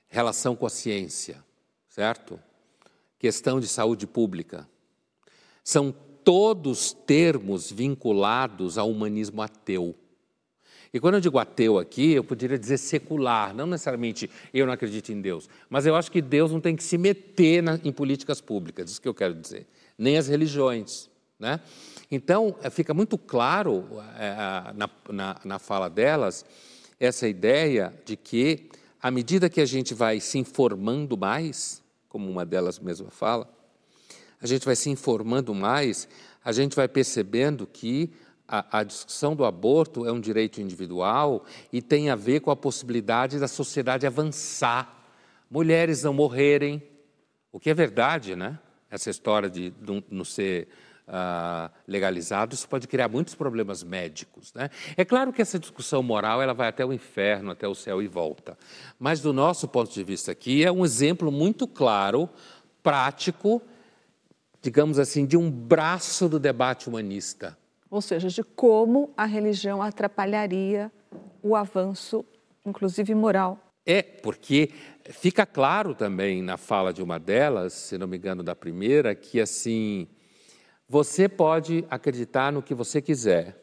[0.08, 1.42] relação com a ciência,
[1.88, 2.38] certo?
[3.18, 4.68] Questão de saúde pública.
[5.64, 9.94] São todos termos vinculados ao humanismo ateu.
[10.92, 15.10] E quando eu digo ateu aqui, eu poderia dizer secular, não necessariamente eu não acredito
[15.12, 18.40] em Deus, mas eu acho que Deus não tem que se meter na, em políticas
[18.40, 19.66] públicas, isso que eu quero dizer
[20.00, 21.10] nem as religiões.
[21.38, 21.60] Né?
[22.10, 23.86] Então, eh, fica muito claro
[24.18, 26.44] é, na, na, na fala delas
[26.98, 32.44] essa ideia de que, à medida que a gente vai se informando mais, como uma
[32.44, 33.48] delas mesma fala,
[34.40, 36.08] a gente vai se informando mais,
[36.42, 38.10] a gente vai percebendo que
[38.48, 42.56] a, a, discussão do aborto é um direito individual e tem a ver com a
[42.56, 45.06] possibilidade da sociedade avançar,
[45.50, 46.82] mulheres não morrerem,
[47.52, 48.58] o que é verdade, né?
[48.90, 49.72] Essa história de
[50.10, 50.68] não ser
[51.10, 54.54] uh, legalizado, isso pode criar muitos problemas médicos.
[54.54, 54.70] Né?
[54.96, 58.06] É claro que essa discussão moral ela vai até o inferno, até o céu e
[58.06, 58.56] volta.
[58.98, 62.28] Mas, do nosso ponto de vista aqui, é um exemplo muito claro,
[62.82, 63.60] prático,
[64.62, 67.58] digamos assim, de um braço do debate humanista.
[67.90, 70.92] Ou seja, de como a religião atrapalharia
[71.42, 72.24] o avanço,
[72.64, 73.58] inclusive moral.
[73.84, 74.70] É, porque
[75.08, 79.40] Fica claro também na fala de uma delas, se não me engano da primeira, que
[79.40, 80.06] assim,
[80.88, 83.56] você pode acreditar no que você quiser,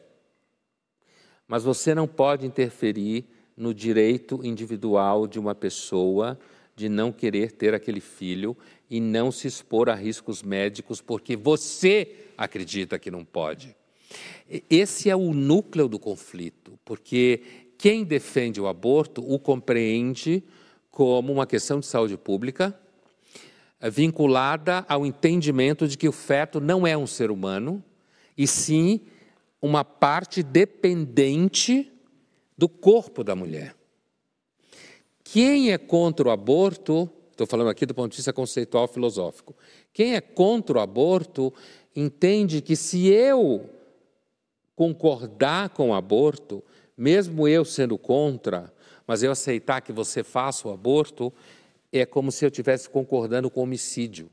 [1.46, 6.38] mas você não pode interferir no direito individual de uma pessoa
[6.74, 8.56] de não querer ter aquele filho
[8.88, 13.74] e não se expor a riscos médicos porque você acredita que não pode.
[14.70, 17.42] Esse é o núcleo do conflito, porque
[17.76, 20.42] quem defende o aborto o compreende
[20.98, 22.76] como uma questão de saúde pública,
[23.80, 27.84] eh, vinculada ao entendimento de que o feto não é um ser humano,
[28.36, 29.02] e sim
[29.62, 31.88] uma parte dependente
[32.56, 33.76] do corpo da mulher.
[35.22, 39.54] Quem é contra o aborto, estou falando aqui do ponto de vista conceitual filosófico,
[39.92, 41.54] quem é contra o aborto
[41.94, 43.70] entende que se eu
[44.74, 46.60] concordar com o aborto,
[46.96, 48.76] mesmo eu sendo contra,
[49.08, 51.32] mas eu aceitar que você faça o aborto
[51.90, 54.30] é como se eu estivesse concordando com homicídio.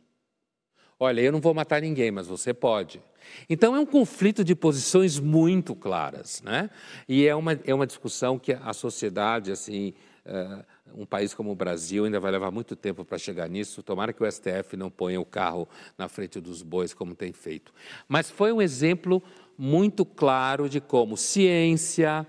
[0.99, 3.01] Olha, eu não vou matar ninguém, mas você pode.
[3.49, 6.69] Então é um conflito de posições muito claras, né?
[7.07, 9.93] E é uma, é uma discussão que a sociedade, assim,
[10.25, 13.81] uh, um país como o Brasil ainda vai levar muito tempo para chegar nisso.
[13.81, 17.73] Tomara que o STF não ponha o carro na frente dos bois como tem feito.
[18.07, 19.23] Mas foi um exemplo
[19.57, 22.27] muito claro de como ciência,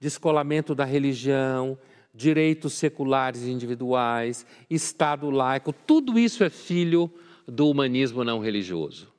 [0.00, 1.78] descolamento da religião,
[2.14, 7.12] direitos seculares e individuais, Estado laico, tudo isso é filho
[7.46, 9.12] do humanismo não religioso.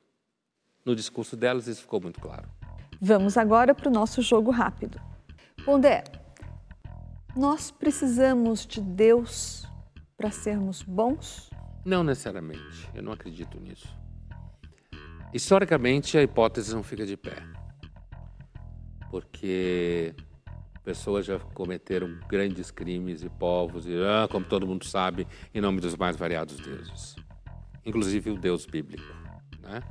[0.84, 2.48] No discurso delas, isso ficou muito claro.
[3.00, 5.00] Vamos agora para o nosso jogo rápido.
[5.64, 6.02] Pondé,
[7.36, 9.64] nós precisamos de Deus
[10.16, 11.50] para sermos bons?
[11.84, 13.88] Não necessariamente, eu não acredito nisso.
[15.32, 17.36] Historicamente, a hipótese não fica de pé.
[19.10, 20.14] Porque
[20.88, 25.82] pessoas já cometeram grandes crimes e povos, e, ah, como todo mundo sabe, em nome
[25.82, 27.14] dos mais variados deuses,
[27.84, 29.04] inclusive o Deus bíblico.
[29.60, 29.82] Né?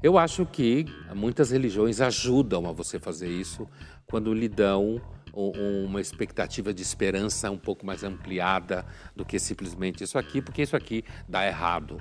[0.00, 0.86] Eu acho que
[1.16, 3.68] muitas religiões ajudam a você fazer isso
[4.06, 5.02] quando lhe dão
[5.34, 8.86] uma expectativa de esperança um pouco mais ampliada
[9.16, 12.00] do que simplesmente isso aqui, porque isso aqui dá errado.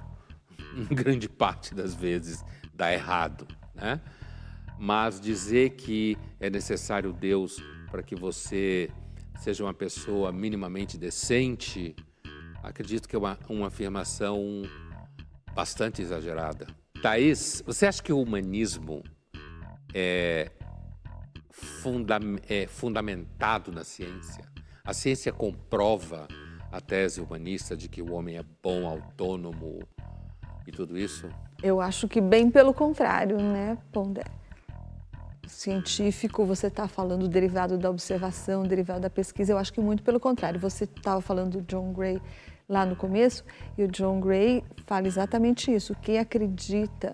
[0.78, 3.48] Em grande parte das vezes dá errado.
[3.74, 4.00] Né?
[4.78, 7.60] Mas dizer que é necessário Deus
[7.96, 8.90] para que você
[9.40, 11.96] seja uma pessoa minimamente decente,
[12.62, 14.64] acredito que é uma, uma afirmação
[15.54, 16.68] bastante exagerada.
[17.02, 19.02] Thaís, você acha que o humanismo
[19.94, 20.52] é,
[21.50, 22.20] funda
[22.50, 24.44] é fundamentado na ciência.
[24.84, 26.28] A ciência comprova
[26.70, 29.80] a tese humanista de que o homem é bom, autônomo
[30.68, 31.30] e tudo isso?
[31.64, 34.26] Eu acho que bem pelo contrário, né, Pondé?
[35.48, 40.20] Científico, você está falando derivado da observação, derivado da pesquisa, eu acho que muito pelo
[40.20, 40.60] contrário.
[40.60, 42.22] Você estava falando do John Gray
[42.68, 43.44] lá no começo,
[43.78, 45.96] e o John Gray fala exatamente isso.
[46.02, 47.14] Quem acredita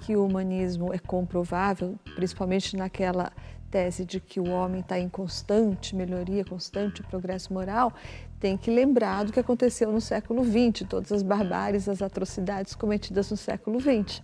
[0.00, 3.32] que o humanismo é comprovável, principalmente naquela
[3.70, 7.92] tese de que o homem está em constante melhoria, constante progresso moral,
[8.38, 13.30] tem que lembrar do que aconteceu no século XX, todas as barbáries, as atrocidades cometidas
[13.30, 14.22] no século XX,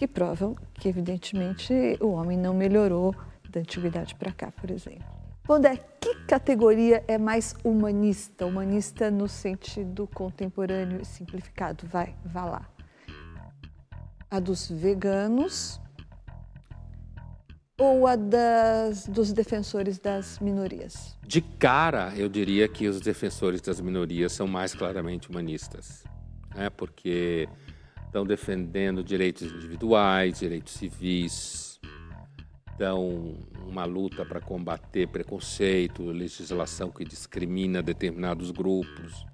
[0.00, 3.14] que provam que, evidentemente, o homem não melhorou
[3.50, 5.04] da antiguidade para cá, por exemplo.
[5.42, 8.46] Pondé, que categoria é mais humanista?
[8.46, 11.86] Humanista no sentido contemporâneo e simplificado?
[11.86, 12.70] Vai, vá lá.
[14.30, 15.78] A dos veganos
[17.78, 21.14] ou a das, dos defensores das minorias?
[21.26, 26.04] De cara, eu diria que os defensores das minorias são mais claramente humanistas,
[26.54, 26.70] né?
[26.70, 27.46] porque
[28.10, 31.80] estão defendendo direitos individuais, direitos civis,
[32.76, 33.38] dão
[33.68, 39.24] uma luta para combater preconceito, legislação que discrimina determinados grupos.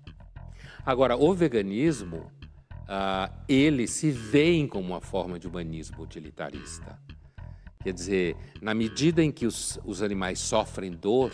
[0.85, 2.31] Agora, o veganismo,
[2.83, 7.01] uh, ele se vê como uma forma de humanismo utilitarista.
[7.83, 11.33] Quer dizer, na medida em que os, os animais sofrem dor,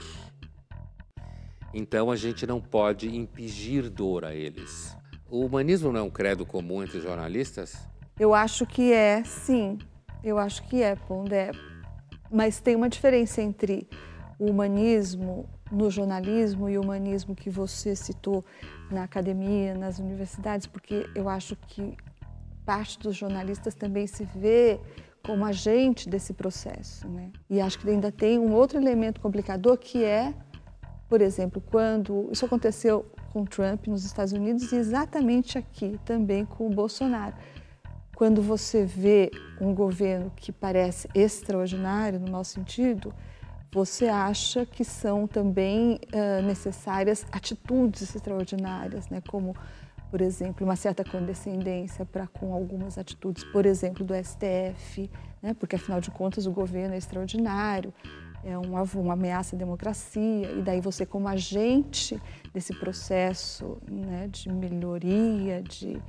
[1.75, 4.97] então a gente não pode impingir dor a eles.
[5.33, 7.89] O humanismo não é um credo comum entre jornalistas?
[8.21, 9.79] Eu acho que é, sim.
[10.23, 11.53] Eu acho que é, Pondé.
[12.31, 13.89] Mas tem uma diferença entre
[14.39, 18.45] o humanismo no jornalismo e o humanismo que você citou
[18.91, 21.97] na academia, nas universidades, porque eu acho que
[22.67, 24.79] parte dos jornalistas também se vê
[25.25, 27.09] como agente desse processo.
[27.09, 27.33] Né?
[27.49, 30.35] E acho que ainda tem um outro elemento complicador que é,
[31.09, 36.67] por exemplo, quando isso aconteceu com Trump nos Estados Unidos e exatamente aqui também com
[36.67, 37.35] o Bolsonaro.
[38.15, 39.31] Quando você vê
[39.61, 43.13] um governo que parece extraordinário no mau sentido,
[43.73, 49.23] você acha que são também uh, necessárias atitudes extraordinárias, né?
[49.27, 49.57] como
[50.11, 55.11] por exemplo, uma certa condescendência para com algumas atitudes, por exemplo, do STF,
[55.41, 55.55] né?
[55.55, 57.95] porque afinal de contas o governo é extraordinário,
[58.45, 62.21] é uma, uma ameaça à democracia, e daí você, como agente
[62.53, 66.01] desse processo né, de melhoria, de,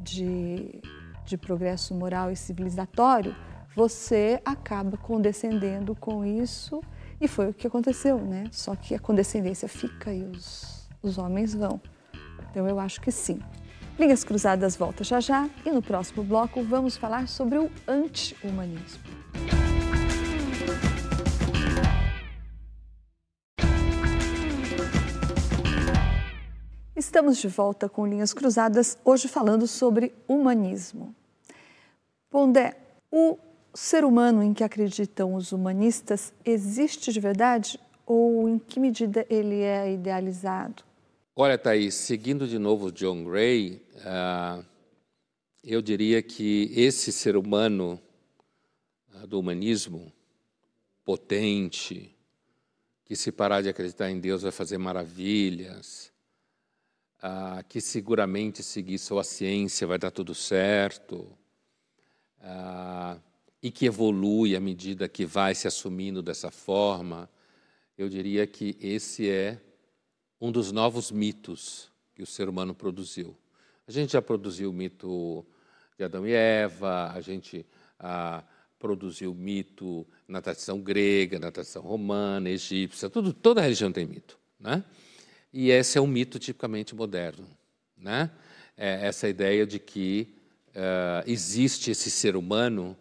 [0.00, 0.80] de,
[1.24, 3.34] de progresso moral e civilizatório,
[3.74, 6.80] você acaba condescendendo com isso,
[7.20, 8.44] e foi o que aconteceu, né?
[8.50, 11.80] Só que a condescendência fica e os, os homens vão.
[12.50, 13.40] Então eu acho que sim.
[13.98, 19.02] Linhas Cruzadas volta já já e no próximo bloco vamos falar sobre o anti-humanismo.
[26.96, 31.12] Estamos de volta com Linhas Cruzadas, hoje falando sobre humanismo.
[32.30, 32.76] Pondé,
[33.10, 33.36] o
[33.74, 39.60] ser humano em que acreditam os humanistas existe de verdade ou em que medida ele
[39.60, 40.84] é idealizado?
[41.34, 44.64] Olha, Thaís, seguindo de novo John Gray, uh,
[45.64, 48.00] eu diria que esse ser humano
[49.12, 50.12] uh, do humanismo,
[51.04, 52.16] potente,
[53.04, 56.13] que se parar de acreditar em Deus vai fazer maravilhas,
[57.24, 61.26] uh, que seguramente seguir sua ciência vai dar tudo certo,
[63.62, 67.30] e que evolui à medida que vai se assumindo dessa forma,
[67.96, 69.58] eu diria que esse é
[70.38, 73.34] um dos novos mitos que o ser humano produziu.
[73.86, 75.46] A gente já produziu o mito
[75.96, 77.64] de Adão e Eva, a gente
[77.98, 78.44] ah,
[78.78, 84.38] produziu o mito na tradição grega, na tradição romana, egípcia, tudo, toda religião tem mito.
[84.60, 84.84] Né?
[85.56, 87.46] E esse é um mito tipicamente moderno.
[87.96, 88.28] Né?
[88.76, 90.34] É essa ideia de que
[90.70, 92.96] uh, existe esse ser humano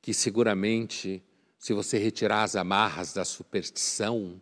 [0.00, 1.22] que seguramente,
[1.58, 4.40] se você retirar as amarras da superstição,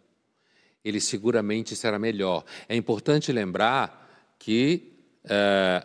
[0.84, 2.44] ele seguramente será melhor.
[2.68, 4.92] É importante lembrar que
[5.24, 5.84] uh,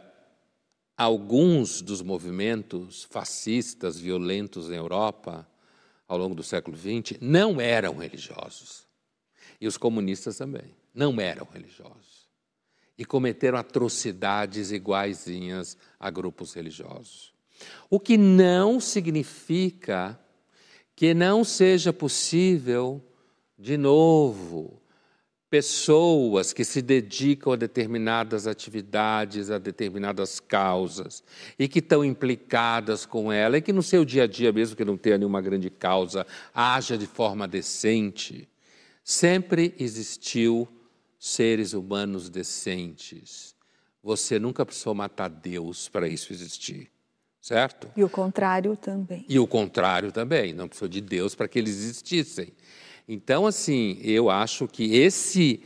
[0.95, 5.47] alguns dos movimentos fascistas violentos na Europa,
[6.07, 8.85] ao longo do século XX, não eram religiosos.
[9.59, 12.27] E os comunistas também não eram religiosos.
[12.97, 17.31] E cometeram atrocidades iguaizinhas a grupos religiosos.
[17.89, 20.19] O que não significa
[20.95, 22.99] que não seja possível,
[23.57, 24.81] de novo,
[25.47, 31.23] pessoas que se dedicam a determinadas atividades, a determinadas causas
[31.57, 34.83] e que estão implicadas com ela e que no seu dia a dia, mesmo que
[34.83, 38.49] não tenha nenhuma grande causa, haja de forma decente.
[39.03, 40.67] Sempre existiu
[41.19, 43.55] seres humanos decentes.
[44.03, 46.89] Você nunca precisou matar Deus para isso existir,
[47.41, 47.89] certo?
[47.95, 49.25] E o contrário também.
[49.27, 52.53] E o contrário também, não precisou de Deus para que eles existissem.
[53.07, 55.61] Então, assim, eu acho que esse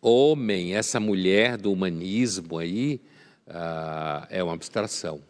[0.00, 3.00] homem, essa mulher do humanismo aí,
[3.48, 5.20] uh, é uma abstração.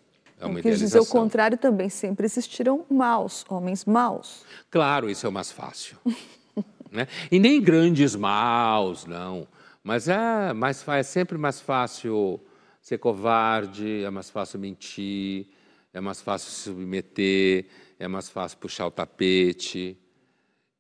[0.41, 4.45] É uma eu quis dizer o contrário também, sempre existiram maus, homens maus.
[4.71, 5.97] Claro, isso é o mais fácil.
[6.91, 7.09] né?
[7.31, 9.47] E nem grandes maus, não.
[9.85, 12.41] Mas é, mais, é sempre mais fácil
[12.81, 15.47] ser covarde, é mais fácil mentir,
[15.93, 17.67] é mais fácil se submeter,
[17.99, 19.99] é mais fácil puxar o tapete.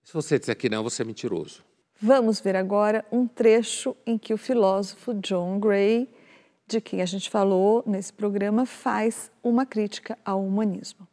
[0.02, 1.62] Se você disser que não, você é mentiroso.
[2.00, 6.08] Vamos ver agora um trecho em que o filósofo John Gray,
[6.66, 11.06] de quem a gente falou nesse programa, faz uma crítica ao humanismo.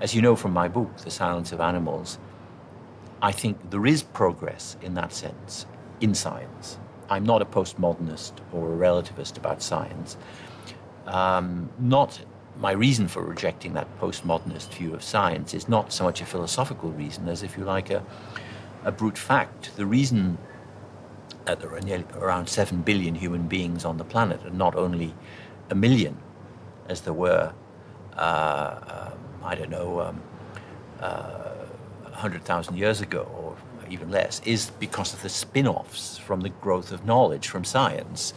[0.00, 2.20] As you know from my book, The Silence of Animals,
[3.20, 5.66] I think there is progress in that sense
[6.00, 6.78] in science.
[7.08, 10.16] I'm not a postmodernist or a relativist about science.
[11.06, 12.20] Um, not
[12.58, 16.90] my reason for rejecting that postmodernist view of science is not so much a philosophical
[16.90, 18.04] reason as, if you like, a,
[18.84, 19.76] a brute fact.
[19.76, 20.38] The reason
[21.44, 25.14] that there are nearly around 7 billion human beings on the planet, and not only
[25.70, 26.16] a million,
[26.88, 27.52] as there were,
[28.16, 30.22] uh, um, I don't know, um,
[31.00, 31.52] uh,
[32.04, 33.28] 100,000 years ago,
[33.90, 38.34] even less, is because of the spin offs from the growth of knowledge from science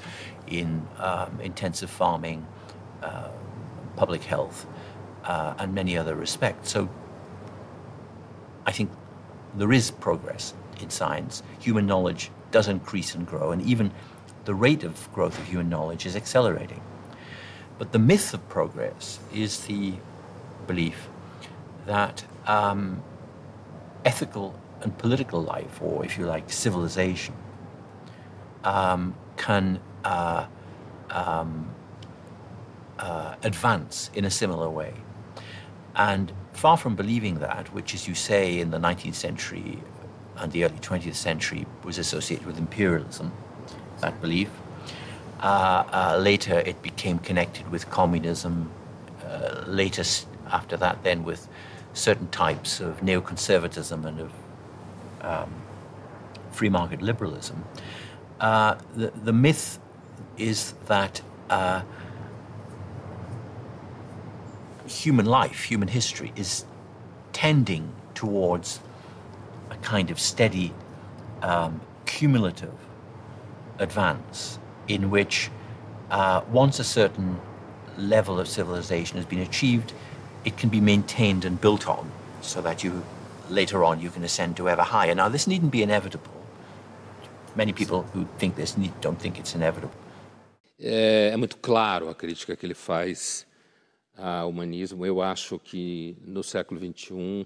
[0.48, 2.46] in um, intensive farming.
[3.02, 3.30] Uh,
[4.00, 4.66] public health,
[5.26, 6.72] uh, and many other respects.
[6.72, 6.90] So
[8.66, 8.90] I think
[9.56, 11.44] there is progress in science.
[11.60, 13.92] Human knowledge does increase and grow, and even
[14.46, 16.82] the rate of growth of human knowledge is accelerating.
[17.78, 19.94] But the myth of progress is the
[20.66, 21.10] belief
[21.86, 23.04] that um,
[24.06, 27.34] ethical and political life, or if you like, civilization,
[28.64, 30.46] um, can uh,
[31.10, 31.70] um,
[32.98, 34.94] uh, advance in a similar way.
[35.96, 39.80] And far from believing that, which, as you say, in the 19th century
[40.38, 43.32] and the early 20th century was associated with imperialism,
[44.00, 44.50] that belief,
[45.42, 48.72] uh, uh, later it became connected with communism,
[49.26, 50.04] uh, later
[50.52, 51.48] after that, then with
[51.94, 54.32] certain types of neoconservatism and of
[55.22, 55.54] um,
[56.52, 57.64] free market liberalism.
[58.40, 59.80] Uh, the, the myth
[60.38, 61.82] is that uh,
[64.88, 66.66] human life, human history, is
[67.34, 68.80] tending towards
[69.70, 70.74] a kind of steady,
[71.42, 72.74] um, cumulative
[73.78, 75.50] advance in which
[76.12, 77.40] uh, once a certain
[77.98, 79.94] level of civilization has been achieved,
[80.46, 82.10] it can be maintained and built on
[82.42, 83.04] so that you
[83.50, 85.16] later on you can ascend to ever higher.
[85.16, 86.32] Now, this needn't be inevitable.
[87.56, 89.96] Many people who think this need, don't think it's inevitable.
[90.80, 93.46] É, é muito claro a crítica que ele faz
[94.16, 95.06] ao humanismo.
[95.06, 97.46] Eu acho que no século XXI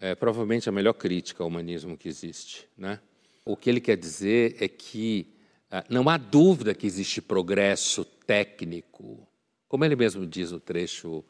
[0.00, 2.66] é provavelmente a melhor crítica ao humanismo que existe.
[2.76, 2.98] Né?
[3.44, 5.34] O que ele quer dizer é que
[5.70, 9.26] ah, não há dúvida que existe progresso técnico,
[9.68, 11.24] como ele mesmo diz no trecho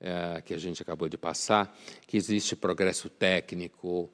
[0.00, 1.76] é, que a gente acabou de passar,
[2.06, 4.10] que existe progresso técnico,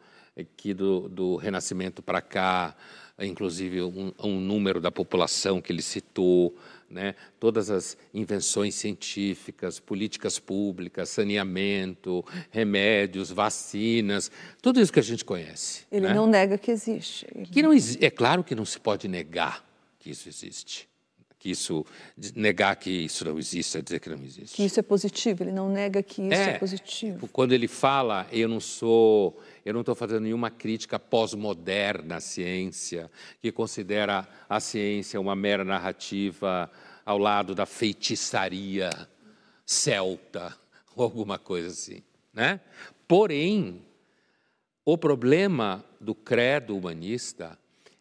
[0.57, 2.77] que do, do Renascimento para cá,
[3.19, 6.55] inclusive um, um número da população que ele citou,
[6.89, 14.31] né, todas as invenções científicas, políticas públicas, saneamento, remédios, vacinas,
[14.63, 15.85] tudo isso que a gente conhece.
[15.91, 16.15] Ele né?
[16.15, 17.27] não nega que existe.
[17.51, 19.65] Que não, é claro que não se pode negar
[19.99, 20.89] que isso existe.
[21.47, 21.87] Que isso,
[22.35, 24.57] negar que isso não existe é dizer que não existe.
[24.57, 27.29] Que isso é positivo, ele não nega que isso é, é positivo.
[27.29, 33.09] Quando ele fala, eu não sou eu não estou fazendo nenhuma crítica pós-moderna à ciência,
[33.41, 36.69] que considera a ciência uma mera narrativa
[37.05, 38.91] ao lado da feitiçaria
[39.65, 40.53] celta,
[40.97, 42.03] ou alguma coisa assim.
[42.35, 42.61] Né?
[43.07, 43.83] Porém,
[44.85, 47.57] o problema do credo humanista,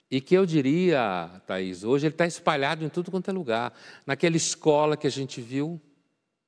[0.09, 3.73] e que eu diria, Thaís, hoje ele está espalhado em tudo quanto é lugar.
[4.05, 5.81] Naquela escola que a gente viu,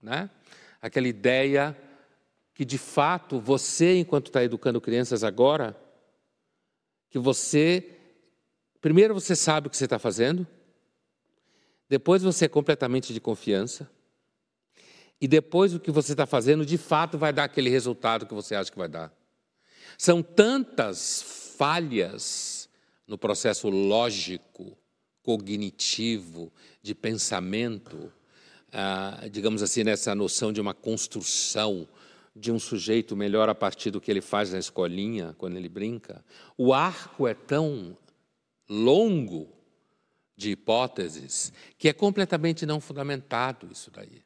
[0.01, 0.29] né?
[0.81, 1.75] aquela ideia
[2.53, 5.75] que de fato você, enquanto está educando crianças agora,
[7.09, 7.97] que você,
[8.81, 10.45] primeiro você sabe o que você está fazendo,
[11.89, 13.89] depois você é completamente de confiança,
[15.19, 18.55] e depois o que você está fazendo de fato vai dar aquele resultado que você
[18.55, 19.11] acha que vai dar.
[19.97, 22.56] São tantas falhas
[23.07, 24.77] no processo lógico,
[25.23, 26.51] cognitivo,
[26.81, 28.11] de pensamento,
[28.71, 31.87] ah, digamos assim, nessa noção de uma construção
[32.35, 36.23] de um sujeito melhor a partir do que ele faz na escolinha, quando ele brinca.
[36.57, 37.97] O arco é tão
[38.69, 39.49] longo
[40.35, 44.21] de hipóteses que é completamente não fundamentado isso daí.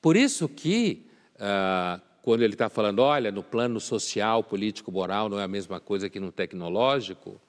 [0.00, 1.06] Por isso que,
[1.38, 5.80] ah, quando ele está falando, olha, no plano social, político, moral, não é a mesma
[5.80, 7.40] coisa que no tecnológico,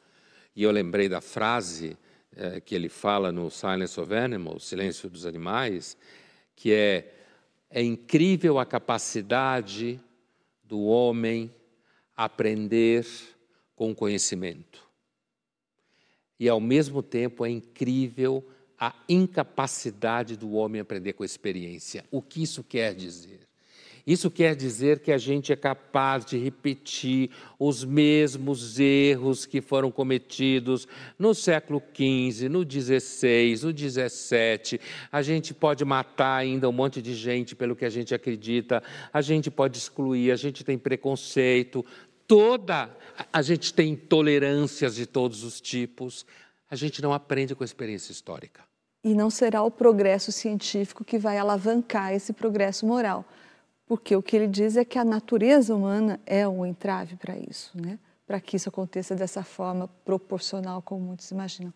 [0.56, 1.98] e eu lembrei da frase
[2.36, 5.98] eh, que ele fala no Silence of Animals, Silêncio dos Animais,
[6.56, 7.12] que é
[7.70, 10.00] é incrível a capacidade
[10.64, 11.54] do homem
[12.16, 13.06] aprender
[13.76, 14.88] com conhecimento.
[16.40, 18.42] E, ao mesmo tempo, é incrível
[18.80, 22.06] a incapacidade do homem aprender com experiência.
[22.10, 23.45] O que isso quer dizer?
[24.06, 29.90] Isso quer dizer que a gente é capaz de repetir os mesmos erros que foram
[29.90, 30.88] cometidos
[31.18, 34.80] no século XV, no XVI, no XVII.
[35.12, 39.22] A gente pode matar ainda um monte de gente pelo que a gente acredita, a
[39.22, 41.84] gente pode excluir, a gente tem preconceito,
[42.28, 42.96] toda
[43.34, 46.28] a gente tem intolerâncias de todos os tipos.
[46.70, 48.64] A gente não aprende com a experiência histórica.
[49.04, 53.26] E não será o progresso científico que vai alavancar esse progresso moral
[53.88, 57.72] porque o que ele diz é que a natureza humana é um entrave para isso,
[57.76, 58.00] né?
[58.26, 61.74] para que isso aconteça dessa forma proporcional, como muitos imaginam.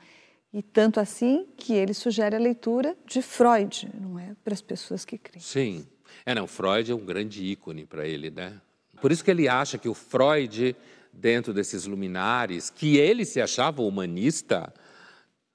[0.52, 4.36] E tanto assim que ele sugere a leitura de Freud, não é?
[4.44, 5.44] Para as pessoas que creem.
[5.44, 5.88] Sim.
[6.26, 8.60] É, não, Freud é um grande ícone para ele, né?
[9.00, 10.76] Por isso que ele acha que o Freud,
[11.14, 14.74] dentro desses luminares, que ele se achava humanista,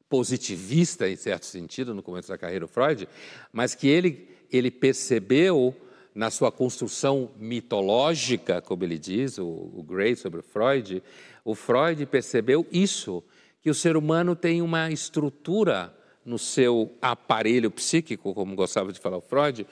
[0.09, 3.09] positivista em certo sentido, no começo da carreira, o Freud,
[3.53, 5.75] mas que ele, ele percebeu
[6.15, 11.03] na sua construção mitológica, como ele diz, o, o Gray sobre o Freud,
[11.45, 13.23] o Freud percebeu isso,
[13.61, 15.93] que o ser humano tem uma estrutura
[16.25, 19.67] no seu aparelho psíquico, como gostava de falar o Freud,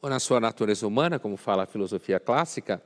[0.00, 2.82] ou na sua natureza humana, como fala a filosofia clássica,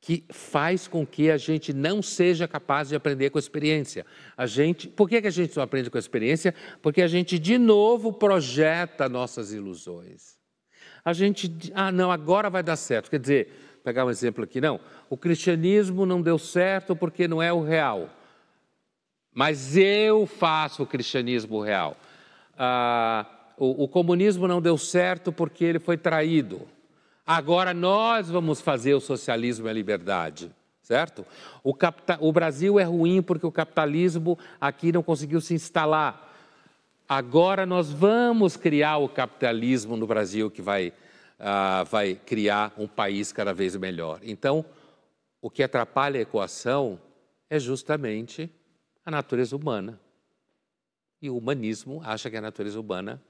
[0.00, 4.04] que faz com que a gente não seja capaz de aprender com a experiência.
[4.36, 6.54] A gente, por que, que a gente não aprende com a experiência?
[6.80, 10.39] Porque a gente de novo projeta nossas ilusões
[11.04, 13.10] a gente, ah, não, agora vai dar certo.
[13.10, 17.52] Quer dizer, pegar um exemplo aqui, não, o cristianismo não deu certo porque não é
[17.52, 18.08] o real.
[19.32, 21.96] Mas eu faço o cristianismo real.
[22.58, 23.26] Ah,
[23.56, 26.62] o, o comunismo não deu certo porque ele foi traído.
[27.26, 30.50] Agora nós vamos fazer o socialismo e a liberdade
[30.90, 31.24] certo?
[31.62, 31.72] O,
[32.18, 36.29] o, Brasil é ruim porque o capitalismo aqui não conseguiu se instalar.
[37.12, 40.90] Agora nós vamos criar o capitalismo no Brasil que vai,
[41.40, 44.20] uh, vai criar um país cada vez melhor.
[44.22, 44.64] Então,
[45.42, 47.00] o que atrapalha a equação
[47.48, 48.48] é justamente
[49.04, 50.00] a natureza humana.
[51.20, 53.20] E o humanismo acha que a natureza humana,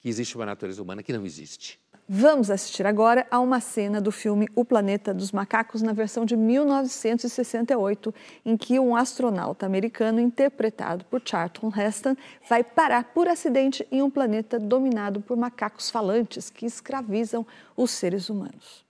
[0.00, 1.78] que existe uma natureza humana que não existe.
[2.08, 6.36] Vamos assistir agora a uma cena do filme O Planeta dos Macacos, na versão de
[6.36, 12.16] 1968, em que um astronauta americano, interpretado por Charlton Heston,
[12.48, 17.44] vai parar por acidente em um planeta dominado por macacos falantes que escravizam
[17.76, 18.84] os seres humanos.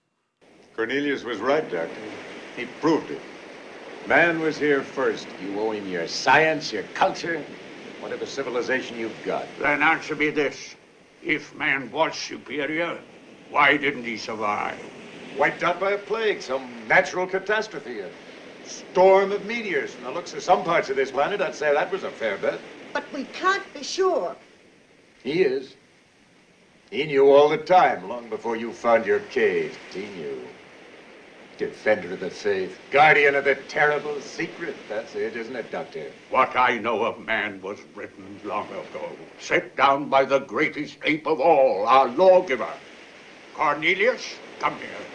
[0.75, 1.89] Cornelius was right, Doctor.
[2.59, 3.23] He proved it.
[4.07, 5.27] Man was here first.
[5.43, 7.41] You owe him your science, your culture,
[8.03, 9.47] whatever civilization you've got.
[9.59, 10.77] Then answer me this.
[11.27, 13.05] If man was superior,
[13.49, 14.79] why didn't he survive?
[15.35, 18.13] Wiped out by a plague, some natural catastrophe, a
[18.63, 19.95] storm of meteors.
[19.95, 22.39] From the looks of some parts of this planet, I'd say that was a fair
[22.39, 22.63] bet.
[22.95, 24.39] But we can't be sure.
[25.25, 25.77] He is.
[26.91, 29.81] He knew all the time, long before you found your cave.
[29.93, 30.56] He knew.
[31.57, 34.87] Defender of the faith, guardian of the terrible secret.
[34.89, 36.13] That's it, isn't it, Doctor?
[36.29, 41.27] What I know of man was written long ago, set down by the greatest ape
[41.27, 42.75] of all, our lawgiver.
[43.55, 45.07] Cornelius, come here.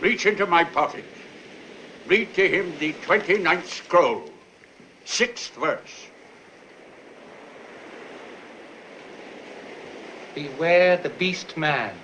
[0.00, 1.06] Reach into my pocket.
[2.06, 4.30] Read to him the 29th scroll,
[5.06, 6.08] sixth verse.
[10.34, 11.96] Beware the beast man,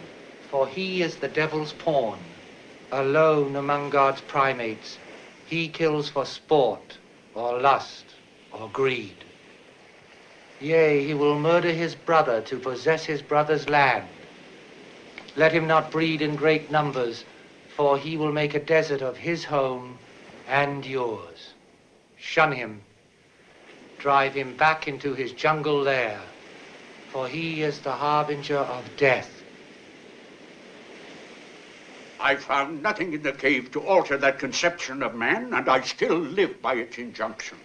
[0.50, 2.29] for he is the devil's pawn
[2.92, 4.98] alone among God's primates,
[5.44, 6.98] he kills for sport,
[7.34, 8.04] or lust,
[8.52, 9.24] or greed.
[10.60, 14.08] Yea, he will murder his brother to possess his brother's land.
[15.36, 17.24] Let him not breed in great numbers,
[17.68, 19.98] for he will make a desert of his home
[20.46, 21.54] and yours.
[22.18, 22.82] Shun him.
[23.98, 26.20] Drive him back into his jungle lair,
[27.06, 29.39] for he is the harbinger of death.
[32.22, 36.18] I found nothing in the cave to alter that conception of man, and I still
[36.18, 37.56] live by its injunction.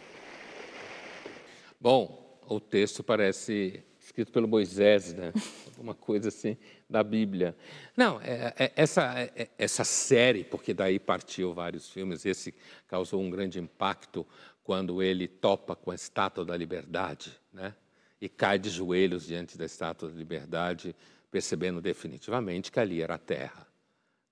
[1.80, 5.34] Bom, o texto parece escrito pelo Moisés, né?
[5.68, 6.58] Alguma coisa assim
[6.90, 7.56] da Bíblia.
[7.98, 12.54] Não, é, é, essa, é, essa série, porque daí partiu vários filmes, esse
[12.88, 14.26] causou um grande impacto
[14.64, 17.76] quando ele topa com a Estátua da Liberdade, né?
[18.22, 20.96] E cai de joelhos diante da Estátua da Liberdade,
[21.30, 23.65] percebendo definitivamente que ali era a Terra.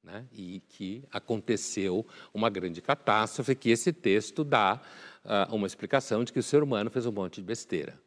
[0.03, 0.25] Né?
[0.33, 4.81] E que aconteceu uma grande catástrofe, que esse texto dá
[5.23, 7.97] uh, uma explicação de que o ser humano fez um monte de besteira.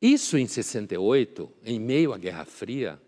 [0.00, 3.00] Isso em 68, em meio à Guerra Fria,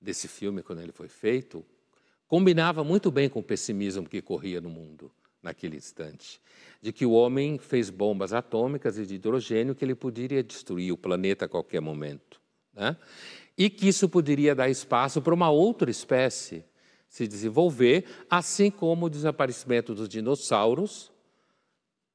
[0.00, 1.64] desse filme, quando ele foi feito,
[2.26, 5.10] combinava muito bem com o pessimismo que corria no mundo
[5.42, 6.40] naquele instante.
[6.80, 10.96] De que o homem fez bombas atômicas e de hidrogênio que ele poderia destruir o
[10.96, 12.40] planeta a qualquer momento.
[12.72, 12.96] Né?
[13.56, 16.64] E que isso poderia dar espaço para uma outra espécie
[17.08, 21.12] se desenvolver, assim como o desaparecimento dos dinossauros,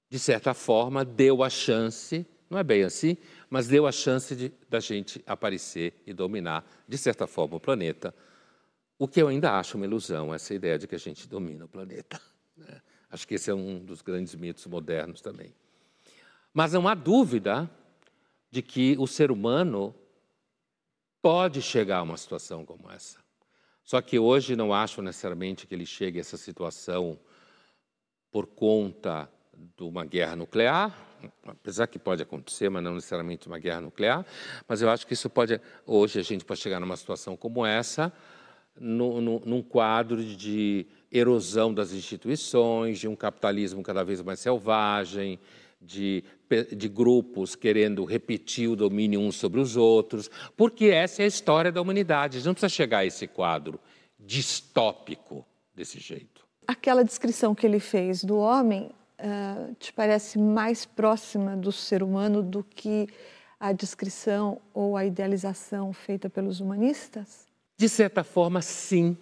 [0.10, 3.16] de certa forma, deu a chance, não é bem assim,
[3.50, 8.14] mas deu a chance de, da gente aparecer e dominar, de certa forma, o planeta.
[8.98, 11.70] O que eu ainda acho uma ilusão, essa ideia de que a gente domina o
[11.70, 12.20] planeta.
[12.58, 12.82] Né?
[13.10, 15.54] Acho que esse é um dos grandes mitos modernos também.
[16.54, 17.72] Mas não há dúvida
[18.52, 19.96] de que o ser humano
[21.22, 23.20] pode chegar a uma situação como essa.
[23.84, 27.20] Só que hoje não acho necessariamente que ele chegue a essa situação
[28.32, 29.30] por conta
[29.76, 30.96] de uma guerra nuclear,
[31.46, 34.26] apesar que pode acontecer, mas não necessariamente uma guerra nuclear,
[34.68, 38.14] mas eu acho que isso pode, hoje a gente pode chegar numa situação como essa,
[38.80, 45.40] no, no, num quadro de erosão das instituições, de um capitalismo cada vez mais selvagem,
[45.82, 46.24] de,
[46.76, 51.72] de grupos querendo repetir o domínio uns sobre os outros, porque essa é a história
[51.72, 52.38] da humanidade.
[52.38, 53.80] A gente não precisa chegar a esse quadro
[54.20, 55.46] distópico
[55.76, 56.46] desse jeito.
[56.68, 62.44] Aquela descrição que ele fez do homem uh, te parece mais próxima do ser humano
[62.44, 63.08] do que
[63.60, 67.48] a descrição ou a idealização feita pelos humanistas?
[67.78, 69.18] De certa forma, sim.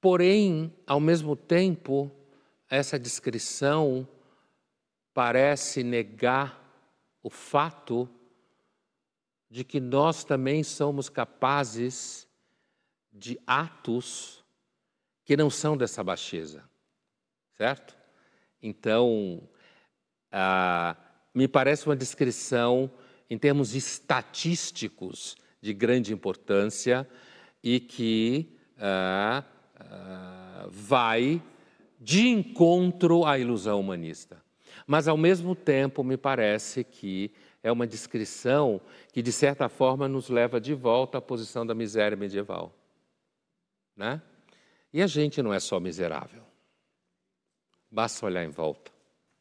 [0.00, 2.10] Porém, ao mesmo tempo,
[2.70, 4.06] essa descrição
[5.18, 6.64] parece negar
[7.20, 8.08] o fato
[9.50, 12.28] de que nós também somos capazes
[13.12, 14.44] de atos
[15.24, 16.62] que não são dessa baixeza,
[17.56, 17.96] certo?
[18.62, 19.42] Então,
[20.30, 20.96] ah,
[21.34, 22.88] me parece uma descrição,
[23.28, 27.10] em termos estatísticos, de grande importância
[27.60, 29.42] e que ah,
[29.80, 31.42] ah, vai
[31.98, 34.46] de encontro à ilusão humanista.
[34.88, 37.30] Mas, ao mesmo tempo, me parece que
[37.62, 38.80] é uma descrição
[39.12, 42.72] que, de certa forma, nos leva de volta à posição da miséria medieval.
[43.94, 44.22] Né?
[44.90, 46.42] E a gente não é só miserável.
[47.90, 48.90] Basta olhar em volta.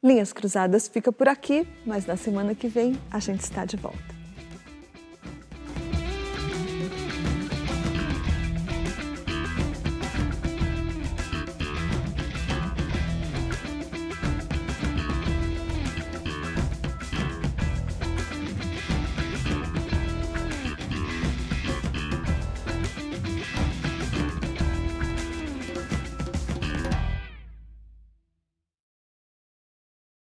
[0.04, 4.16] Linhas Cruzadas fica por aqui, mas na semana que vem a gente está de volta.